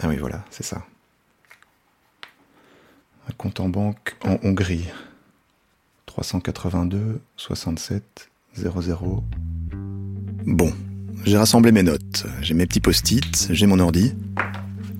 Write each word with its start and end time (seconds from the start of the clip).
Ah 0.00 0.08
oui, 0.08 0.16
voilà, 0.16 0.44
c'est 0.50 0.64
ça. 0.64 0.84
Un 3.28 3.32
compte 3.36 3.60
en 3.60 3.68
banque 3.68 4.16
en 4.24 4.38
Hongrie. 4.42 4.86
382 6.06 7.20
67 7.36 8.30
00. 8.54 9.24
Bon, 10.46 10.72
j'ai 11.24 11.36
rassemblé 11.36 11.72
mes 11.72 11.82
notes. 11.82 12.26
J'ai 12.40 12.54
mes 12.54 12.66
petits 12.66 12.80
post-it, 12.80 13.48
j'ai 13.50 13.66
mon 13.66 13.78
ordi. 13.80 14.14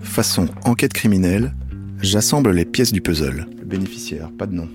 Façon 0.00 0.48
enquête 0.64 0.92
criminelle, 0.92 1.54
j'assemble 2.00 2.52
les 2.52 2.64
pièces 2.64 2.92
du 2.92 3.00
puzzle. 3.00 3.46
Le 3.58 3.64
bénéficiaire, 3.64 4.30
pas 4.36 4.46
de 4.46 4.54
nom. 4.54 4.68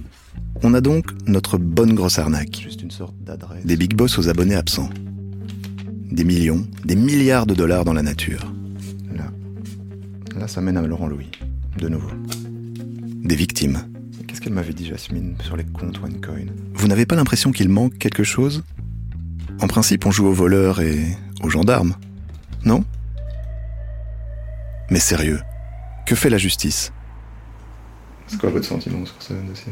On 0.63 0.73
a 0.73 0.81
donc 0.81 1.07
notre 1.25 1.57
bonne 1.57 1.93
grosse 1.93 2.19
arnaque. 2.19 2.61
Juste 2.61 2.83
une 2.83 2.91
sorte 2.91 3.15
d'adresse. 3.21 3.65
Des 3.65 3.75
big 3.75 3.95
boss 3.95 4.17
aux 4.19 4.29
abonnés 4.29 4.55
absents. 4.55 4.89
Des 6.11 6.23
millions, 6.23 6.67
des 6.85 6.95
milliards 6.95 7.45
de 7.45 7.53
dollars 7.53 7.85
dans 7.85 7.93
la 7.93 8.03
nature. 8.03 8.51
Là. 10.41 10.47
Ça 10.47 10.59
mène 10.59 10.75
à 10.75 10.81
Laurent 10.81 11.07
Louis. 11.07 11.29
De 11.77 11.87
nouveau. 11.87 12.09
Des 13.23 13.35
victimes. 13.35 13.87
Qu'est-ce 14.27 14.41
qu'elle 14.41 14.53
m'avait 14.53 14.73
dit, 14.73 14.87
Jasmine, 14.87 15.35
sur 15.43 15.55
les 15.55 15.63
comptes 15.63 15.99
OneCoin? 16.01 16.47
Vous 16.73 16.87
n'avez 16.87 17.05
pas 17.05 17.15
l'impression 17.15 17.51
qu'il 17.51 17.69
manque 17.69 17.97
quelque 17.99 18.23
chose? 18.23 18.63
En 19.61 19.67
principe, 19.67 20.05
on 20.07 20.11
joue 20.11 20.25
aux 20.25 20.33
voleurs 20.33 20.81
et 20.81 21.15
aux 21.43 21.49
gendarmes. 21.49 21.93
Non? 22.65 22.83
Mais 24.89 24.99
sérieux, 24.99 25.41
que 26.07 26.15
fait 26.15 26.31
la 26.31 26.39
justice? 26.39 26.91
C'est 28.25 28.39
quoi 28.39 28.49
votre 28.49 28.65
sentiment 28.65 29.05
sur 29.05 29.21
ce 29.21 29.33
dossier? 29.33 29.71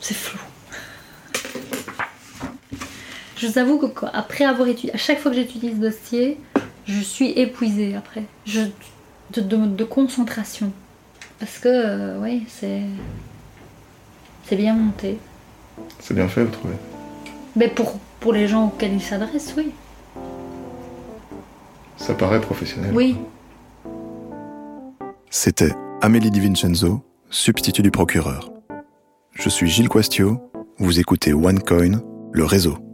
C'est 0.00 0.14
flou. 0.14 0.38
Je 3.36 3.46
vous 3.46 3.58
avoue 3.58 3.78
que 3.78 4.06
après 4.12 4.44
avoir 4.44 4.66
étudié, 4.66 4.92
à 4.92 4.98
chaque 4.98 5.20
fois 5.20 5.30
que 5.30 5.36
j'étudie 5.36 5.70
ce 5.70 5.76
dossier, 5.76 6.40
je 6.90 7.00
suis 7.00 7.30
épuisée 7.30 7.94
après. 7.94 8.24
Je, 8.44 8.60
de, 9.32 9.40
de, 9.40 9.84
concentration. 9.84 10.72
Parce 11.38 11.58
que, 11.58 11.68
euh, 11.68 12.20
oui, 12.20 12.44
c'est. 12.48 12.82
C'est 14.46 14.56
bien 14.56 14.74
monté. 14.74 15.18
C'est 16.00 16.14
bien 16.14 16.28
fait, 16.28 16.44
vous 16.44 16.50
trouvez? 16.50 16.74
Mais 17.56 17.68
pour, 17.68 17.98
pour 18.18 18.32
les 18.32 18.48
gens 18.48 18.66
auxquels 18.66 18.92
il 18.92 19.02
s'adresse, 19.02 19.54
oui. 19.56 19.70
Ça 21.96 22.14
paraît 22.14 22.40
professionnel. 22.40 22.90
Oui. 22.92 23.16
C'était 25.30 25.72
Amélie 26.00 26.30
Di 26.30 26.40
Vincenzo, 26.40 27.04
substitut 27.28 27.82
du 27.82 27.90
procureur. 27.90 28.50
Je 29.32 29.48
suis 29.48 29.68
Gilles 29.68 29.88
Quastio, 29.88 30.40
vous 30.78 30.98
écoutez 30.98 31.32
OneCoin, 31.32 32.02
le 32.32 32.44
réseau. 32.44 32.89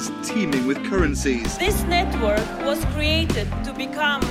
Is 0.00 0.10
teeming 0.22 0.66
with 0.66 0.82
currencies. 0.88 1.58
This 1.58 1.82
network 1.82 2.40
was 2.64 2.82
created 2.94 3.46
to 3.64 3.72
become 3.74 4.22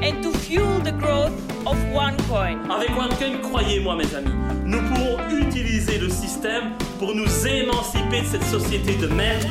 and 0.00 0.22
to 0.22 0.32
fuel 0.32 0.78
the 0.78 0.92
growth 0.92 1.34
of 1.66 1.76
OneCoin. 1.92 2.64
Avec 2.70 2.88
OneCoin, 2.96 3.42
croyez-moi 3.42 3.96
mes 3.96 4.14
amis, 4.14 4.32
nous 4.64 4.80
pourrons 4.80 5.18
utiliser 5.28 5.98
le 5.98 6.08
système 6.08 6.72
pour 6.98 7.14
nous 7.14 7.28
émanciper 7.46 8.22
de 8.22 8.26
cette 8.28 8.44
société 8.44 8.94
de 8.94 9.08
merde. 9.08 9.44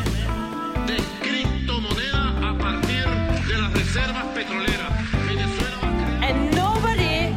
Des 0.87 1.03
criptomonedas 1.21 2.33
a 2.41 2.53
partir 2.57 3.05
de 3.47 3.61
las 3.61 3.71
reservas 3.71 4.25
petroleras. 4.33 4.91
Venezuela 5.27 5.77
And 6.23 6.49
nobody, 6.55 7.31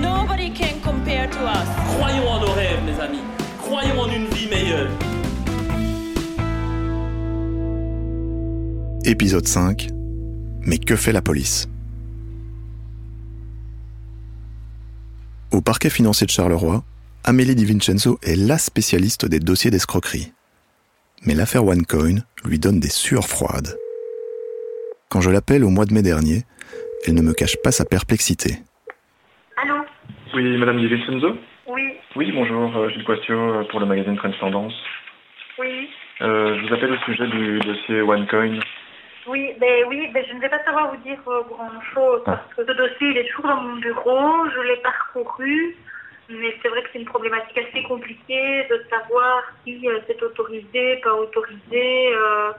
nobody 0.00 0.50
can 0.50 0.80
compare 0.80 1.26
to 1.26 1.40
us. 1.48 1.68
Croyons 1.96 2.28
en 2.28 2.40
nos 2.42 2.52
rêves 2.52 2.80
mes 2.86 3.00
amis, 3.00 3.24
croyons 3.58 3.98
en 3.98 4.08
une 4.08 4.28
vie 4.28 4.46
meilleure. 4.46 4.88
Épisode 9.04 9.46
5. 9.46 9.88
Mais 10.66 10.78
que 10.78 10.96
fait 10.96 11.12
la 11.12 11.22
police? 11.22 11.68
Au 15.52 15.60
parquet 15.60 15.90
financier 15.90 16.26
de 16.26 16.30
Charleroi, 16.30 16.82
Amélie 17.24 17.54
Di 17.54 17.64
Vincenzo 17.64 18.18
est 18.22 18.36
la 18.36 18.58
spécialiste 18.58 19.26
des 19.26 19.38
dossiers 19.40 19.70
d'escroquerie. 19.70 20.32
Mais 21.26 21.34
l'affaire 21.34 21.64
OneCoin 21.64 22.16
lui 22.44 22.58
donne 22.58 22.80
des 22.80 22.88
sueurs 22.90 23.26
froides. 23.26 23.76
Quand 25.08 25.20
je 25.20 25.30
l'appelle 25.30 25.64
au 25.64 25.68
mois 25.68 25.84
de 25.84 25.92
mai 25.94 26.02
dernier, 26.02 26.42
elle 27.06 27.14
ne 27.14 27.22
me 27.22 27.32
cache 27.32 27.56
pas 27.62 27.70
sa 27.72 27.84
perplexité. 27.84 28.58
Allô? 29.62 29.74
Oui, 30.34 30.56
Madame 30.58 30.78
Di 30.78 30.86
Vincenzo? 30.88 31.36
Oui, 31.68 31.82
Oui, 32.16 32.32
bonjour, 32.32 32.76
euh, 32.76 32.88
Gilles 32.90 33.04
Quastio 33.04 33.34
euh, 33.36 33.64
pour 33.70 33.78
le 33.80 33.86
magazine 33.86 34.16
Trends 34.16 34.32
Tendance. 34.40 34.74
oui, 35.58 35.88
Euh, 36.20 36.56
je 36.56 36.66
vous 36.68 36.74
appelle 36.74 36.92
au 36.92 36.98
sujet 37.04 37.26
du 37.28 37.58
dossier 37.60 38.00
OneCoin. 38.00 38.58
Oui, 39.28 39.52
ben 39.60 39.84
oui, 39.88 40.08
ben 40.12 40.24
je 40.28 40.34
ne 40.34 40.40
vais 40.40 40.48
pas 40.48 40.62
savoir 40.64 40.90
vous 40.90 40.96
dire 41.02 41.18
grand 41.24 41.80
chose 41.94 42.22
parce 42.24 42.54
que 42.56 42.64
ce 42.66 42.72
dossier 42.72 43.08
il 43.10 43.16
est 43.18 43.28
toujours 43.30 43.46
dans 43.48 43.60
mon 43.62 43.76
bureau, 43.76 44.48
je 44.54 44.60
l'ai 44.62 44.76
parcouru, 44.78 45.76
mais 46.28 46.54
c'est 46.60 46.68
vrai 46.68 46.82
que 46.82 46.88
c'est 46.92 46.98
une 47.00 47.04
problématique 47.06 47.56
assez 47.58 47.82
compliquée 47.84 48.66
de 48.70 48.84
savoir 48.90 49.42
si 49.64 49.88
euh, 49.88 50.00
c'est 50.06 50.20
autorisé, 50.22 50.96
pas 51.04 51.14
autorisé, 51.14 52.14
euh, 52.14 52.52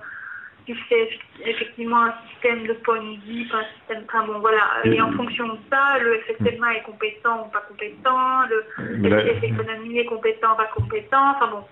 si 0.66 0.74
c'est 0.88 1.10
effectivement 1.46 2.04
un 2.04 2.14
système 2.30 2.66
de 2.66 2.74
Ponzi, 2.74 3.46
pas 3.52 3.58
un 3.58 3.66
système. 3.80 4.04
Enfin 4.08 4.26
bon 4.26 4.40
voilà, 4.40 4.64
et 4.86 5.02
en 5.02 5.12
fonction 5.12 5.48
de 5.50 5.58
ça, 5.70 5.98
le 6.00 6.20
FSMA 6.22 6.76
est 6.78 6.84
compétent 6.84 7.46
ou 7.46 7.52
pas 7.52 7.62
compétent, 7.68 8.44
le 8.50 8.66
Mais 9.00 9.10
là- 9.10 9.22
FS 9.36 9.44
économie 9.44 10.00
est 10.00 10.06
compétent, 10.06 10.56
pas 10.56 10.70
compétent, 10.74 11.32
enfin 11.36 11.48
bon. 11.48 11.64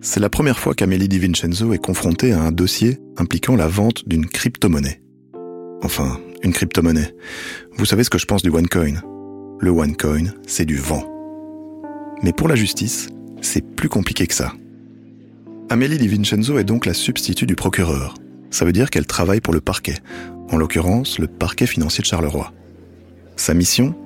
C'est 0.00 0.20
la 0.20 0.30
première 0.30 0.60
fois 0.60 0.74
qu'Amélie 0.74 1.08
Di 1.08 1.18
Vincenzo 1.18 1.72
est 1.72 1.84
confrontée 1.84 2.32
à 2.32 2.40
un 2.40 2.52
dossier 2.52 2.98
impliquant 3.16 3.56
la 3.56 3.66
vente 3.66 4.08
d'une 4.08 4.26
crypto-monnaie. 4.26 5.02
Enfin, 5.82 6.20
une 6.44 6.52
crypto-monnaie. 6.52 7.14
Vous 7.76 7.84
savez 7.84 8.04
ce 8.04 8.10
que 8.10 8.18
je 8.18 8.26
pense 8.26 8.42
du 8.42 8.50
OneCoin 8.50 9.02
Le 9.58 9.70
OneCoin, 9.70 10.34
c'est 10.46 10.64
du 10.64 10.76
vent. 10.76 11.04
Mais 12.22 12.32
pour 12.32 12.46
la 12.46 12.54
justice, 12.54 13.08
c'est 13.40 13.74
plus 13.74 13.88
compliqué 13.88 14.28
que 14.28 14.34
ça. 14.34 14.52
Amélie 15.68 15.98
Di 15.98 16.06
Vincenzo 16.06 16.58
est 16.58 16.64
donc 16.64 16.86
la 16.86 16.94
substitut 16.94 17.46
du 17.46 17.56
procureur. 17.56 18.14
Ça 18.50 18.64
veut 18.64 18.72
dire 18.72 18.90
qu'elle 18.90 19.06
travaille 19.06 19.40
pour 19.40 19.52
le 19.52 19.60
parquet, 19.60 19.96
en 20.50 20.58
l'occurrence 20.58 21.18
le 21.18 21.26
parquet 21.26 21.66
financier 21.66 22.02
de 22.02 22.06
Charleroi. 22.06 22.52
Sa 23.34 23.52
mission? 23.52 23.96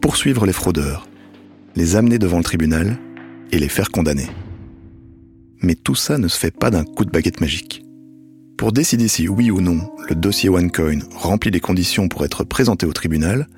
Poursuivre 0.00 0.46
les 0.46 0.52
fraudeurs, 0.52 1.08
les 1.74 1.94
amener 1.96 2.18
devant 2.18 2.38
le 2.38 2.44
tribunal 2.44 2.98
et 3.52 3.58
les 3.58 3.68
faire 3.68 3.90
condamner. 3.90 4.28
Mais 5.60 5.74
tout 5.74 5.94
ça 5.94 6.18
ne 6.18 6.28
se 6.28 6.38
fait 6.38 6.50
pas 6.50 6.70
d'un 6.70 6.84
coup 6.84 7.04
de 7.04 7.10
baguette 7.10 7.40
magique. 7.40 7.84
Pour 8.56 8.72
décider 8.72 9.08
si 9.08 9.28
oui 9.28 9.50
ou 9.50 9.60
non 9.60 9.80
le 10.08 10.14
dossier 10.14 10.48
OneCoin 10.48 11.00
remplit 11.14 11.50
les 11.50 11.60
conditions 11.60 12.08
pour 12.08 12.24
être 12.24 12.44
présenté 12.44 12.86
au 12.86 12.92
tribunal, 12.92 13.48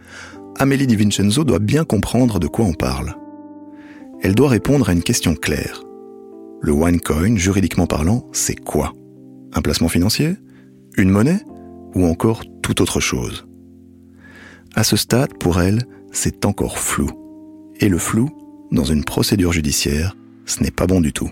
Amélie 0.59 0.87
Di 0.87 0.97
Vincenzo 0.97 1.45
doit 1.45 1.61
bien 1.61 1.85
comprendre 1.85 2.41
de 2.41 2.49
quoi 2.49 2.65
on 2.65 2.75
parle. 2.75 3.15
Elle 4.23 4.35
doit 4.35 4.49
répondre 4.49 4.89
à 4.89 4.93
une 4.93 5.05
question 5.05 5.35
claire. 5.35 5.83
Le 6.61 6.73
OneCoin, 6.73 7.37
juridiquement 7.37 7.87
parlant, 7.87 8.27
c'est 8.33 8.57
quoi? 8.57 8.93
Un 9.53 9.63
placement 9.63 9.89
financier? 9.89 10.37
Une 10.97 11.11
monnaie? 11.11 11.41
Ou 11.95 12.05
encore 12.05 12.43
toute 12.63 12.81
autre 12.81 12.99
chose? 12.99 13.47
À 14.75 14.83
ce 14.83 14.97
stade, 14.97 15.39
pour 15.39 15.61
elle, 15.61 15.85
c'est 16.11 16.45
encore 16.45 16.79
flou. 16.79 17.09
Et 17.81 17.89
le 17.89 17.99
flou, 17.99 18.31
dans 18.73 18.85
une 18.85 19.05
procédure 19.05 19.53
judiciaire, 19.53 20.17
ce 20.45 20.63
n'est 20.63 20.73
pas 20.73 20.87
bon 20.87 21.01
du 21.01 21.13
tout. 21.13 21.31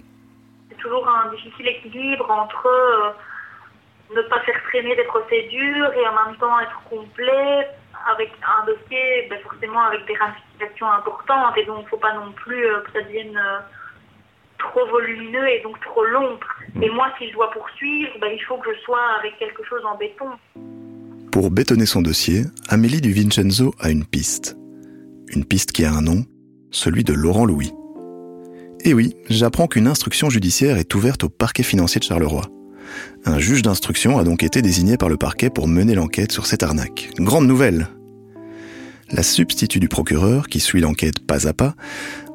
Difficile 1.46 1.68
équilibre 1.68 2.30
entre 2.30 2.66
euh, 2.66 4.14
ne 4.14 4.22
pas 4.28 4.40
faire 4.40 4.60
traîner 4.68 4.94
des 4.96 5.04
procédures 5.04 5.92
et 5.92 6.08
en 6.08 6.26
même 6.26 6.36
temps 6.36 6.58
être 6.60 6.80
complet 6.88 7.68
avec 8.12 8.32
un 8.42 8.66
dossier 8.66 9.26
ben, 9.28 9.38
forcément 9.42 9.82
avec 9.82 10.06
des 10.06 10.14
ramifications 10.14 10.90
importantes 10.90 11.56
et 11.56 11.64
donc 11.64 11.80
il 11.80 11.84
ne 11.84 11.88
faut 11.88 11.96
pas 11.96 12.14
non 12.14 12.32
plus 12.32 12.66
euh, 12.66 12.80
que 12.80 12.92
ça 12.92 13.02
devienne 13.02 13.36
euh, 13.36 13.58
trop 14.58 14.86
volumineux 14.86 15.48
et 15.48 15.60
donc 15.62 15.80
trop 15.80 16.04
long. 16.04 16.38
Et 16.80 16.90
moi 16.90 17.08
si 17.18 17.28
je 17.28 17.32
dois 17.32 17.50
poursuivre, 17.50 18.12
ben, 18.20 18.30
il 18.32 18.42
faut 18.44 18.58
que 18.58 18.72
je 18.74 18.80
sois 18.80 19.04
avec 19.18 19.38
quelque 19.38 19.64
chose 19.64 19.84
en 19.84 19.96
béton. 19.96 20.30
Pour 21.32 21.50
bétonner 21.50 21.86
son 21.86 22.02
dossier, 22.02 22.44
Amélie 22.68 23.00
Di 23.00 23.12
Vincenzo 23.12 23.74
a 23.80 23.90
une 23.90 24.06
piste. 24.06 24.56
Une 25.28 25.44
piste 25.44 25.72
qui 25.72 25.84
a 25.84 25.92
un 25.92 26.00
nom, 26.00 26.24
celui 26.70 27.04
de 27.04 27.12
Laurent 27.12 27.44
Louis. 27.44 27.72
Et 28.86 28.94
oui, 28.94 29.16
j'apprends 29.28 29.66
qu'une 29.66 29.88
instruction 29.88 30.30
judiciaire 30.30 30.76
est 30.76 30.94
ouverte 30.94 31.24
au 31.24 31.28
parquet 31.28 31.64
financier 31.64 31.98
de 31.98 32.04
Charleroi. 32.04 32.48
Un 33.24 33.40
juge 33.40 33.62
d'instruction 33.62 34.16
a 34.16 34.22
donc 34.22 34.44
été 34.44 34.62
désigné 34.62 34.96
par 34.96 35.08
le 35.08 35.16
parquet 35.16 35.50
pour 35.50 35.66
mener 35.66 35.96
l'enquête 35.96 36.30
sur 36.30 36.46
cette 36.46 36.62
arnaque. 36.62 37.10
Grande 37.18 37.48
nouvelle 37.48 37.88
La 39.10 39.24
substitut 39.24 39.80
du 39.80 39.88
procureur, 39.88 40.46
qui 40.46 40.60
suit 40.60 40.80
l'enquête 40.80 41.18
pas 41.18 41.48
à 41.48 41.52
pas, 41.52 41.74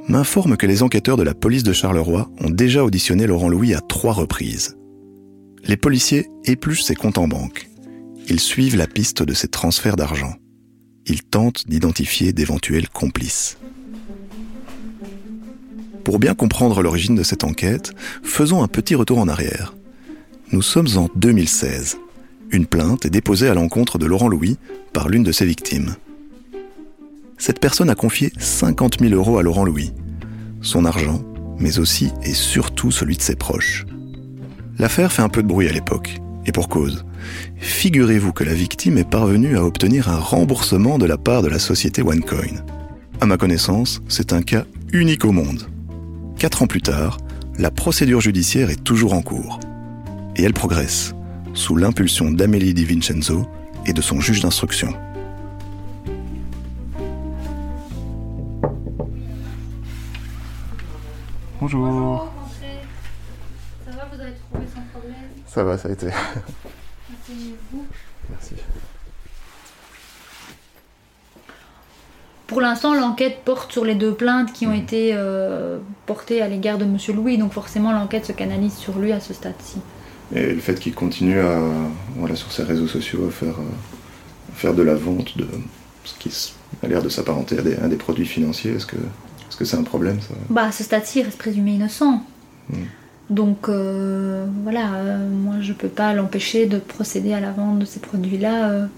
m'informe 0.09 0.57
que 0.57 0.67
les 0.67 0.83
enquêteurs 0.83 1.15
de 1.15 1.23
la 1.23 1.33
police 1.33 1.63
de 1.63 1.71
Charleroi 1.71 2.29
ont 2.41 2.49
déjà 2.49 2.83
auditionné 2.83 3.27
Laurent 3.27 3.47
Louis 3.47 3.73
à 3.73 3.79
trois 3.79 4.11
reprises. 4.11 4.75
Les 5.63 5.77
policiers 5.77 6.27
épluchent 6.43 6.83
ses 6.83 6.95
comptes 6.95 7.17
en 7.17 7.29
banque. 7.29 7.69
Ils 8.27 8.41
suivent 8.41 8.75
la 8.75 8.87
piste 8.87 9.23
de 9.23 9.33
ses 9.33 9.47
transferts 9.47 9.95
d'argent. 9.95 10.33
Ils 11.05 11.23
tentent 11.23 11.69
d'identifier 11.69 12.33
d'éventuels 12.33 12.89
complices. 12.89 13.57
Pour 16.03 16.19
bien 16.19 16.33
comprendre 16.33 16.81
l'origine 16.81 17.15
de 17.15 17.23
cette 17.23 17.43
enquête, 17.43 17.93
faisons 18.23 18.63
un 18.63 18.67
petit 18.67 18.95
retour 18.95 19.19
en 19.19 19.27
arrière. 19.27 19.75
Nous 20.51 20.61
sommes 20.61 20.87
en 20.97 21.09
2016. 21.15 21.97
Une 22.51 22.65
plainte 22.65 23.05
est 23.05 23.11
déposée 23.11 23.47
à 23.47 23.53
l'encontre 23.53 23.97
de 23.97 24.05
Laurent 24.05 24.27
Louis 24.27 24.57
par 24.93 25.09
l'une 25.09 25.23
de 25.23 25.31
ses 25.31 25.45
victimes. 25.45 25.95
Cette 27.37 27.59
personne 27.59 27.89
a 27.89 27.95
confié 27.95 28.33
50 28.37 28.99
000 28.99 29.13
euros 29.13 29.37
à 29.37 29.43
Laurent 29.43 29.63
Louis. 29.63 29.93
Son 30.61 30.85
argent, 30.85 31.23
mais 31.59 31.79
aussi 31.79 32.11
et 32.23 32.33
surtout 32.33 32.91
celui 32.91 33.15
de 33.15 33.21
ses 33.21 33.35
proches. 33.35 33.85
L'affaire 34.79 35.11
fait 35.11 35.21
un 35.21 35.29
peu 35.29 35.43
de 35.43 35.47
bruit 35.47 35.69
à 35.69 35.71
l'époque, 35.71 36.19
et 36.45 36.51
pour 36.51 36.67
cause. 36.67 37.05
Figurez-vous 37.57 38.33
que 38.33 38.43
la 38.43 38.53
victime 38.53 38.97
est 38.97 39.09
parvenue 39.09 39.55
à 39.55 39.63
obtenir 39.63 40.09
un 40.09 40.19
remboursement 40.19 40.97
de 40.97 41.05
la 41.05 41.17
part 41.17 41.43
de 41.43 41.47
la 41.47 41.59
société 41.59 42.01
OneCoin. 42.01 42.65
À 43.21 43.25
ma 43.27 43.37
connaissance, 43.37 44.01
c'est 44.07 44.33
un 44.33 44.41
cas 44.41 44.65
unique 44.91 45.25
au 45.25 45.31
monde. 45.31 45.70
Quatre 46.41 46.63
ans 46.63 46.65
plus 46.65 46.81
tard, 46.81 47.17
la 47.59 47.69
procédure 47.69 48.19
judiciaire 48.19 48.71
est 48.71 48.83
toujours 48.83 49.13
en 49.13 49.21
cours. 49.21 49.59
Et 50.35 50.41
elle 50.41 50.55
progresse, 50.55 51.13
sous 51.53 51.75
l'impulsion 51.75 52.31
d'Amélie 52.31 52.73
Di 52.73 52.83
Vincenzo 52.83 53.47
et 53.85 53.93
de 53.93 54.01
son 54.01 54.19
juge 54.19 54.41
d'instruction. 54.41 54.91
Bonjour. 61.59 62.31
Ça 63.85 63.91
va, 63.91 64.07
vous 64.11 64.19
avez 64.19 64.33
trouvé 64.33 64.65
sans 64.73 64.81
problème? 64.91 65.13
Ça 65.45 65.63
va, 65.63 65.77
ça 65.77 65.89
a 65.89 65.91
été. 65.91 66.07
Pour 72.51 72.59
l'instant, 72.59 72.93
l'enquête 72.93 73.37
porte 73.45 73.71
sur 73.71 73.85
les 73.85 73.95
deux 73.95 74.13
plaintes 74.13 74.51
qui 74.51 74.67
ont 74.67 74.73
été 74.73 75.11
euh, 75.13 75.77
portées 76.05 76.41
à 76.41 76.49
l'égard 76.49 76.77
de 76.77 76.83
Monsieur 76.83 77.13
Louis, 77.13 77.37
donc 77.37 77.53
forcément 77.53 77.93
l'enquête 77.93 78.25
se 78.25 78.33
canalise 78.33 78.73
sur 78.73 78.99
lui 78.99 79.13
à 79.13 79.21
ce 79.21 79.33
stade-ci. 79.33 79.77
Et 80.35 80.53
le 80.53 80.59
fait 80.59 80.77
qu'il 80.77 80.93
continue 80.93 81.39
à, 81.39 81.61
voilà, 82.17 82.35
sur 82.35 82.51
ses 82.51 82.63
réseaux 82.63 82.87
sociaux 82.87 83.27
à 83.29 83.31
faire, 83.31 83.55
à 83.55 84.53
faire 84.53 84.73
de 84.73 84.83
la 84.83 84.95
vente 84.95 85.37
de 85.37 85.47
ce 86.03 86.13
qui 86.19 86.53
a 86.83 86.87
l'air 86.89 87.01
de 87.01 87.07
s'apparenter 87.07 87.57
à 87.57 87.61
des, 87.61 87.75
à 87.77 87.87
des 87.87 87.95
produits 87.95 88.25
financiers, 88.25 88.73
est-ce 88.73 88.85
que 88.85 88.97
est-ce 88.97 89.55
que 89.55 89.63
c'est 89.63 89.77
un 89.77 89.83
problème 89.83 90.19
ça? 90.19 90.33
Bah, 90.49 90.65
à 90.65 90.71
ce 90.73 90.83
stade-ci, 90.83 91.19
il 91.19 91.23
reste 91.23 91.37
présumé 91.37 91.71
innocent. 91.71 92.21
Mm. 92.69 92.75
Donc 93.29 93.69
euh, 93.69 94.45
voilà, 94.63 94.93
euh, 94.95 95.29
moi 95.29 95.55
je 95.61 95.71
peux 95.71 95.87
pas 95.87 96.13
l'empêcher 96.13 96.65
de 96.65 96.79
procéder 96.79 97.31
à 97.31 97.39
la 97.39 97.51
vente 97.51 97.79
de 97.79 97.85
ces 97.85 98.01
produits-là 98.01 98.89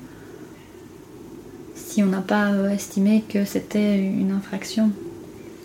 si 1.94 2.04
on 2.04 2.08
n'a 2.08 2.22
pas 2.22 2.52
euh, 2.52 2.70
estimé 2.70 3.24
que 3.28 3.46
c'était 3.46 3.98
une 4.00 4.32
infraction. 4.32 4.92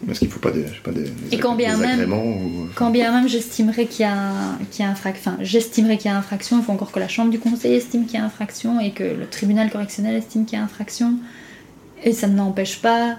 Est-ce 0.08 0.20
qu'il 0.20 0.28
ne 0.28 0.32
faut 0.32 0.38
pas 0.40 0.52
des, 0.52 0.62
je 0.62 0.74
sais 0.74 0.80
pas, 0.84 0.92
des, 0.92 1.02
des 1.04 1.10
Et 1.32 1.38
quand 1.38 1.56
bien 1.56 1.76
même- 1.76 1.90
agréments 1.94 2.22
ou... 2.24 2.68
Quand 2.76 2.90
bien 2.90 3.10
même 3.12 3.28
j'estimerais 3.28 3.86
qu'il 3.86 4.02
y 4.06 4.08
a, 4.08 4.32
qu'il 4.70 4.84
y 4.84 4.88
a 4.88 4.92
infrac- 4.92 5.16
enfin, 5.16 5.36
j'estimerais 5.40 5.96
qu'il 5.98 6.08
y 6.10 6.14
a 6.14 6.16
infraction, 6.16 6.58
il 6.58 6.62
faut 6.64 6.70
encore 6.72 6.92
que 6.92 7.00
la 7.00 7.08
chambre 7.08 7.30
du 7.30 7.38
conseil 7.40 7.74
estime 7.74 8.04
qu'il 8.06 8.14
y 8.18 8.22
a 8.22 8.24
infraction 8.24 8.78
et 8.78 8.92
que 8.92 9.02
le 9.02 9.26
tribunal 9.26 9.70
correctionnel 9.70 10.14
estime 10.14 10.44
qu'il 10.44 10.56
y 10.56 10.60
a 10.60 10.64
infraction. 10.64 11.14
Et 12.04 12.12
ça 12.12 12.28
ne 12.28 12.36
l'empêche 12.36 12.80
pas 12.80 13.16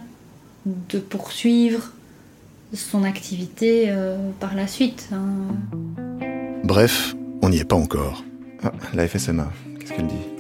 de 0.65 0.99
poursuivre 0.99 1.91
son 2.73 3.03
activité 3.03 3.85
euh, 3.89 4.15
par 4.39 4.55
la 4.55 4.67
suite. 4.67 5.09
hein. 5.11 5.19
Bref, 6.63 7.13
on 7.41 7.49
n'y 7.49 7.57
est 7.57 7.65
pas 7.65 7.75
encore. 7.75 8.23
Ah, 8.63 8.71
la 8.93 9.05
FSMA, 9.07 9.51
qu'est-ce 9.79 9.93
qu'elle 9.93 10.07
dit? 10.07 10.38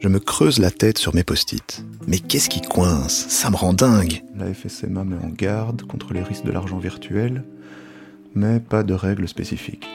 Je 0.00 0.06
me 0.06 0.20
creuse 0.20 0.60
la 0.60 0.70
tête 0.70 0.98
sur 0.98 1.12
mes 1.14 1.24
post-it. 1.24 1.82
Mais 2.06 2.20
qu'est-ce 2.20 2.48
qui 2.48 2.60
coince? 2.60 3.26
Ça 3.28 3.50
me 3.50 3.56
rend 3.56 3.72
dingue 3.72 4.22
La 4.36 4.52
FSMA 4.54 5.02
met 5.02 5.16
en 5.16 5.28
garde 5.28 5.82
contre 5.82 6.12
les 6.12 6.22
risques 6.22 6.44
de 6.44 6.52
l'argent 6.52 6.78
virtuel, 6.78 7.42
mais 8.34 8.60
pas 8.60 8.84
de 8.84 8.94
règles 8.94 9.26
spécifiques. 9.26 9.88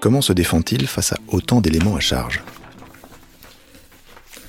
Comment 0.00 0.22
se 0.22 0.32
défend-il 0.32 0.86
face 0.86 1.12
à 1.12 1.18
autant 1.28 1.60
d'éléments 1.60 1.94
à 1.94 2.00
charge? 2.00 2.42